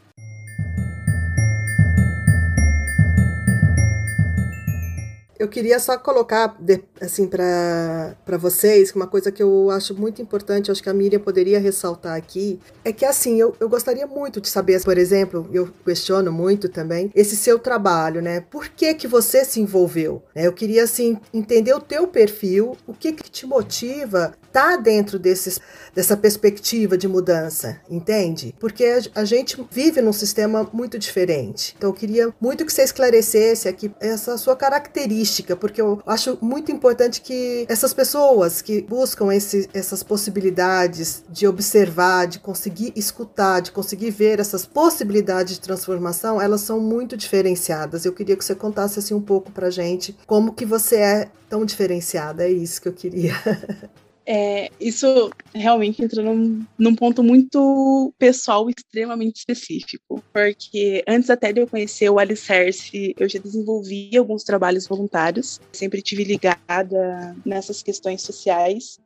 Eu 5.42 5.48
queria 5.48 5.80
só 5.80 5.98
colocar, 5.98 6.56
assim, 7.02 7.26
para 7.26 8.38
vocês, 8.38 8.94
uma 8.94 9.08
coisa 9.08 9.32
que 9.32 9.42
eu 9.42 9.72
acho 9.72 9.96
muito 9.96 10.22
importante, 10.22 10.70
acho 10.70 10.84
que 10.84 10.90
a 10.90 10.94
Miriam 10.94 11.20
poderia 11.20 11.60
ressaltar 11.60 12.16
aqui, 12.16 12.60
é 12.86 12.94
que, 12.94 13.04
assim, 13.04 13.42
eu, 13.42 13.56
eu 13.60 13.68
gostaria 13.68 14.06
muito 14.06 14.40
de 14.40 14.48
saber, 14.48 14.84
por 14.84 15.00
exemplo, 15.00 15.50
eu 15.52 15.68
questiono 15.84 16.32
muito 16.32 16.70
também, 16.70 17.12
esse 17.16 17.36
seu 17.36 17.58
trabalho, 17.58 18.22
né? 18.22 18.42
Por 18.52 18.68
que 18.68 18.94
que 18.94 19.08
você 19.08 19.44
se 19.44 19.60
envolveu? 19.60 20.22
Eu 20.36 20.54
queria, 20.54 20.84
assim, 20.84 21.20
entender 21.34 21.74
o 21.74 21.80
teu 21.80 22.06
perfil, 22.06 22.78
o 22.86 22.94
que 22.94 23.12
que 23.12 23.28
te 23.28 23.48
motiva 23.48 24.36
tá 24.52 24.76
dentro 24.76 25.18
desses, 25.18 25.60
dessa 25.96 26.16
perspectiva 26.18 26.98
de 26.98 27.08
mudança, 27.08 27.80
entende? 27.90 28.54
Porque 28.60 29.00
a 29.16 29.24
gente 29.24 29.66
vive 29.72 30.02
num 30.02 30.14
sistema 30.14 30.70
muito 30.74 31.00
diferente. 31.00 31.74
Então 31.78 31.90
eu 31.90 31.94
queria 31.94 32.34
muito 32.40 32.66
que 32.66 32.74
você 32.74 32.84
esclarecesse 32.84 33.68
aqui 33.68 33.92
essa 34.00 34.38
sua 34.38 34.56
característica, 34.56 35.31
porque 35.56 35.82
eu 35.82 36.02
acho 36.06 36.38
muito 36.42 36.72
importante 36.72 37.22
que 37.22 37.66
essas 37.70 37.94
pessoas 37.94 38.62
que 38.62 38.82
buscam 38.82 39.34
esse, 39.34 39.70
essas 39.74 40.04
possibilidades 40.04 41.24
de 41.30 41.48
observar, 41.48 42.28
de 42.28 42.40
conseguir 42.40 42.92
escutar, 42.96 43.62
de 43.62 43.72
conseguir 43.72 44.12
ver 44.12 44.40
essas 44.40 44.66
possibilidades 44.66 45.56
de 45.56 45.62
transformação, 45.62 46.42
elas 46.42 46.62
são 46.62 46.80
muito 46.80 47.16
diferenciadas. 47.16 48.06
Eu 48.06 48.14
queria 48.14 48.36
que 48.36 48.44
você 48.44 48.56
contasse 48.56 49.00
assim 49.00 49.14
um 49.14 49.22
pouco 49.22 49.52
pra 49.52 49.70
gente 49.70 50.16
como 50.28 50.54
que 50.54 50.66
você 50.66 50.96
é 50.98 51.30
tão 51.50 51.66
diferenciada. 51.66 52.44
É 52.44 52.52
isso 52.52 52.82
que 52.82 52.88
eu 52.88 52.94
queria. 52.94 53.34
É, 54.25 54.70
isso 54.80 55.32
realmente 55.54 56.04
entra 56.04 56.22
num, 56.22 56.63
num, 56.78 56.96
ponto 56.96 57.24
muito 57.24 58.13
pessoal 58.20 58.70
extremamente 58.70 59.38
específico, 59.38 60.24
porque 60.32 61.04
antes 61.08 61.30
até 61.30 61.51
de 61.51 61.62
eu 61.62 61.68
conhecer 61.68 62.10
o 62.10 62.20
Alicerce, 62.20 63.16
eu 63.18 63.28
já 63.28 63.40
desenvolvi 63.40 64.16
alguns 64.16 64.44
trabalhos 64.44 64.88
voluntários, 64.88 65.60
sempre 65.74 66.01
tive 66.01 66.24
ligada 66.24 67.36
nessas 67.44 67.82
questões 67.82 68.22
sociais, 68.22 69.00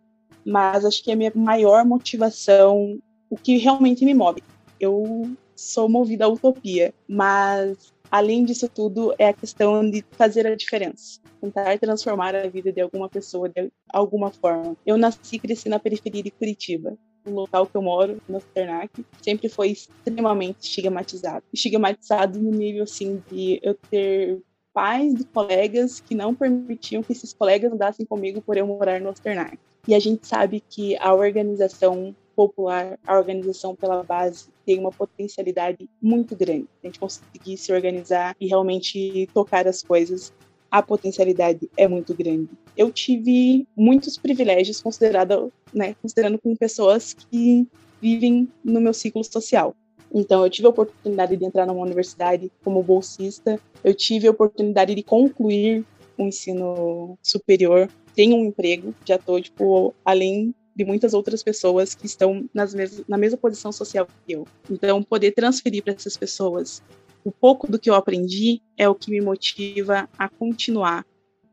mas 0.46 0.84
acho 0.84 1.04
que 1.04 1.12
a 1.12 1.16
minha 1.16 1.32
maior 1.34 1.86
motivação, 1.86 3.00
o 3.30 3.38
que 3.38 3.58
realmente 3.58 4.04
me 4.04 4.14
move, 4.14 4.44
eu 4.80 5.32
sou 5.56 5.88
movida 5.88 6.26
à 6.26 6.28
utopia, 6.28 6.94
mas 7.08 7.95
além 8.16 8.46
disso 8.46 8.70
tudo 8.70 9.14
é 9.20 9.28
a 9.28 9.34
questão 9.34 9.90
de 9.90 10.04
fazer 10.12 10.48
a 10.48 10.56
diferença 10.56 11.20
tentar 11.46 11.78
transformar 11.80 12.36
a 12.36 12.48
vida 12.48 12.72
de 12.72 12.82
alguma 12.82 13.10
pessoa 13.10 13.50
de 13.50 13.72
alguma 13.90 14.32
forma. 14.32 14.76
Eu 14.86 14.98
nasci 14.98 15.36
e 15.36 15.40
cresci 15.40 15.70
na 15.70 15.80
periferia 15.80 16.24
de 16.24 16.32
Curitiba. 16.32 16.98
O 17.26 17.32
local 17.32 17.66
que 17.66 17.76
eu 17.76 17.82
moro, 17.82 18.22
no 18.28 18.40
Ternac, 18.40 19.06
sempre 19.22 19.50
foi 19.50 19.70
extremamente 19.70 20.62
estigmatizado. 20.62 21.44
Estigmatizado 21.54 22.40
no 22.40 22.52
nível, 22.52 22.84
assim, 22.84 23.22
de 23.32 23.60
eu 23.64 23.76
ter 23.90 24.40
pais 24.74 25.14
de 25.16 25.24
colegas 25.26 26.00
que 26.00 26.14
não 26.14 26.36
permitiam 26.36 27.02
que 27.02 27.14
esses 27.14 27.34
colegas 27.34 27.72
andassem 27.72 28.06
comigo 28.06 28.42
por 28.42 28.58
eu 28.58 28.68
morar 28.68 29.00
no 29.02 29.10
Osternac. 29.10 29.58
E 29.88 29.96
a 29.96 30.00
gente 30.00 30.28
sabe 30.28 30.64
que 30.68 30.98
a 30.98 31.14
organização 31.14 32.16
popular, 32.36 33.00
a 33.06 33.18
organização 33.18 33.76
pela 33.76 34.04
base, 34.04 34.50
tem 34.66 34.80
uma 34.80 34.92
potencialidade 34.92 35.90
muito 36.02 36.36
grande. 36.36 36.68
A 36.84 36.88
gente 36.88 37.00
conseguir 37.00 37.58
se 37.58 37.72
organizar 37.72 38.36
e 38.40 38.48
realmente 38.48 39.28
tocar 39.34 39.68
as 39.68 39.82
coisas 39.82 40.34
a 40.70 40.82
potencialidade 40.82 41.70
é 41.78 41.88
muito 41.88 42.14
grande. 42.14 42.50
Eu 42.76 42.92
tive 42.92 43.66
muitos 43.78 44.18
privilégios 44.18 44.82
considerado, 44.82 45.52
né, 45.74 45.96
considerando 46.02 46.38
com 46.38 46.54
pessoas 46.56 47.14
que 47.14 47.66
vivem 48.02 48.50
no 48.64 48.82
meu 48.82 48.94
ciclo 48.94 49.24
social. 49.24 49.74
Então, 50.14 50.44
eu 50.44 50.50
tive 50.50 50.68
a 50.68 50.72
oportunidade 50.72 51.36
de 51.38 51.46
entrar 51.46 51.66
numa 51.66 51.82
universidade 51.82 52.52
como 52.64 52.84
bolsista, 52.84 53.60
eu 53.84 53.94
tive 53.94 54.28
a 54.28 54.32
oportunidade 54.32 54.94
de 54.94 55.04
concluir 55.04 55.86
o 56.18 56.24
um 56.24 56.28
ensino 56.28 57.18
superior, 57.22 57.90
tenho 58.14 58.36
um 58.36 58.46
emprego, 58.46 58.94
já 59.06 59.16
estou, 59.16 59.42
tipo, 59.42 59.94
além 60.04 60.54
de 60.76 60.84
muitas 60.84 61.14
outras 61.14 61.42
pessoas 61.42 61.96
que 61.96 62.06
estão 62.06 62.50
nas 62.54 62.74
mes 62.74 63.04
na 63.08 63.18
mesma 63.18 63.38
posição 63.38 63.72
social 63.72 64.08
que 64.26 64.34
eu. 64.34 64.46
Então, 64.70 65.02
poder 65.02 65.32
transferir 65.32 65.84
para 65.84 65.94
essas 65.94 66.18
pessoas 66.18 66.84
o 67.24 67.32
pouco 67.32 67.72
do 67.72 67.80
que 67.80 67.90
eu 67.90 67.96
aprendi 67.96 68.62
é 68.78 68.88
o 68.88 68.94
que 68.94 69.10
me 69.10 69.22
motiva 69.22 70.08
a 70.18 70.30
continuar. 70.30 71.06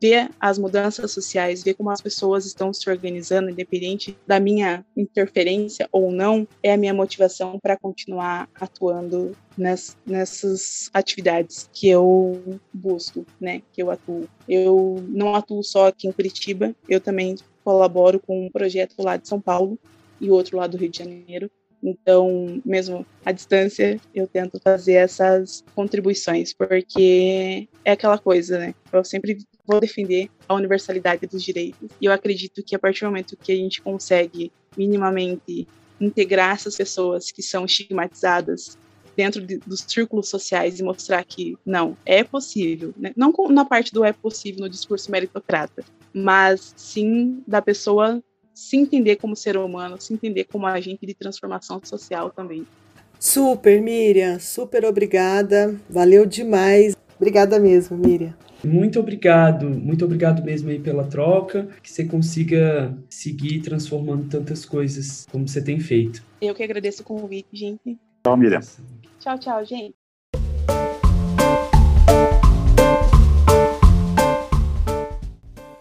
Ver 0.03 0.29
as 0.37 0.59
mudanças 0.59 1.13
sociais, 1.13 1.63
ver 1.63 1.75
como 1.75 1.89
as 1.89 2.01
pessoas 2.01 2.45
estão 2.45 2.73
se 2.73 2.89
organizando, 2.89 3.49
independente 3.49 4.17
da 4.27 4.37
minha 4.37 4.85
interferência 4.97 5.87
ou 5.93 6.11
não, 6.11 6.45
é 6.61 6.73
a 6.73 6.77
minha 6.77 6.93
motivação 6.93 7.57
para 7.57 7.77
continuar 7.77 8.49
atuando 8.53 9.31
ness, 9.57 9.95
nessas 10.05 10.89
atividades 10.93 11.69
que 11.71 11.87
eu 11.87 12.59
busco, 12.73 13.25
né, 13.39 13.61
que 13.71 13.81
eu 13.81 13.89
atuo. 13.89 14.27
Eu 14.45 15.01
não 15.07 15.35
atuo 15.35 15.63
só 15.63 15.87
aqui 15.87 16.05
em 16.05 16.11
Curitiba, 16.11 16.75
eu 16.89 16.99
também 16.99 17.37
colaboro 17.63 18.19
com 18.19 18.47
um 18.47 18.51
projeto 18.51 18.95
lá 18.99 19.15
de 19.15 19.25
São 19.25 19.39
Paulo 19.39 19.79
e 20.19 20.29
outro 20.29 20.57
lá 20.57 20.67
do 20.67 20.75
Rio 20.75 20.89
de 20.89 20.97
Janeiro, 20.97 21.49
então, 21.81 22.61
mesmo 22.65 23.05
à 23.25 23.31
distância, 23.33 23.99
eu 24.15 24.25
tento 24.25 24.57
fazer 24.63 24.93
essas 24.93 25.63
contribuições, 25.75 26.53
porque 26.53 27.67
é 27.83 27.91
aquela 27.91 28.17
coisa, 28.17 28.57
né? 28.57 28.73
Eu 28.91 29.03
sempre 29.03 29.37
vou 29.65 29.79
defender 29.79 30.29
a 30.47 30.53
universalidade 30.53 31.25
dos 31.25 31.43
direitos. 31.43 31.89
E 31.99 32.05
eu 32.05 32.11
acredito 32.11 32.63
que 32.63 32.75
a 32.75 32.79
partir 32.79 33.01
do 33.01 33.07
momento 33.07 33.37
que 33.37 33.51
a 33.51 33.55
gente 33.55 33.81
consegue 33.81 34.51
minimamente 34.77 35.67
integrar 35.99 36.55
essas 36.55 36.75
pessoas 36.75 37.31
que 37.31 37.41
são 37.41 37.65
estigmatizadas 37.65 38.77
dentro 39.15 39.41
de, 39.41 39.57
dos 39.57 39.81
círculos 39.87 40.27
sociais 40.27 40.79
e 40.79 40.83
mostrar 40.83 41.23
que 41.23 41.55
não, 41.65 41.95
é 42.05 42.23
possível, 42.23 42.93
né? 42.97 43.13
não 43.15 43.33
na 43.49 43.63
parte 43.63 43.93
do 43.93 44.03
é 44.03 44.11
possível 44.11 44.61
no 44.61 44.69
discurso 44.69 45.11
meritocrata, 45.11 45.83
mas 46.13 46.73
sim 46.75 47.43
da 47.47 47.61
pessoa 47.61 48.21
se 48.53 48.77
entender 48.77 49.15
como 49.17 49.35
ser 49.35 49.57
humano, 49.57 49.99
se 49.99 50.13
entender 50.13 50.45
como 50.45 50.65
agente 50.65 51.05
de 51.05 51.13
transformação 51.13 51.79
social 51.83 52.29
também. 52.31 52.67
Super, 53.19 53.81
Miriam, 53.81 54.39
super 54.39 54.85
obrigada. 54.85 55.79
Valeu 55.89 56.25
demais. 56.25 56.95
Obrigada 57.15 57.57
mesmo, 57.59 57.97
Miriam. 57.97 58.35
Muito 58.65 58.97
obrigado, 58.97 59.69
muito 59.69 60.05
obrigado 60.05 60.41
mesmo 60.41 60.69
aí 60.69 60.79
pela 60.79 61.03
troca, 61.03 61.67
que 61.81 61.91
você 61.91 62.05
consiga 62.05 62.97
seguir 63.09 63.59
transformando 63.59 64.29
tantas 64.29 64.65
coisas 64.65 65.27
como 65.29 65.45
você 65.45 65.61
tem 65.61 65.81
feito. 65.81 66.23
Eu 66.41 66.55
que 66.55 66.63
agradeço 66.63 67.01
o 67.01 67.05
convite, 67.05 67.49
gente. 67.51 67.99
Tchau, 68.23 68.37
Miriam. 68.37 68.61
Tchau, 69.19 69.37
tchau, 69.37 69.65
gente. 69.65 69.93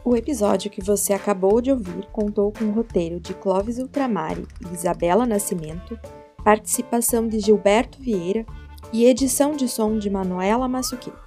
O 0.04 0.16
episódio 0.16 0.68
que 0.68 0.82
você 0.82 1.12
acabou 1.12 1.60
de 1.60 1.70
ouvir 1.70 2.06
contou 2.10 2.52
com 2.52 2.64
o 2.64 2.72
roteiro 2.72 3.20
de 3.20 3.32
Clóvis 3.32 3.78
Ultramari 3.78 4.44
e 4.68 4.74
Isabela 4.74 5.24
Nascimento, 5.24 5.96
participação 6.44 7.28
de 7.28 7.38
Gilberto 7.38 8.00
Vieira 8.00 8.44
e 8.92 9.06
edição 9.06 9.52
de 9.52 9.68
som 9.68 9.96
de 9.96 10.10
Manuela 10.10 10.66
Massuquet. 10.66 11.21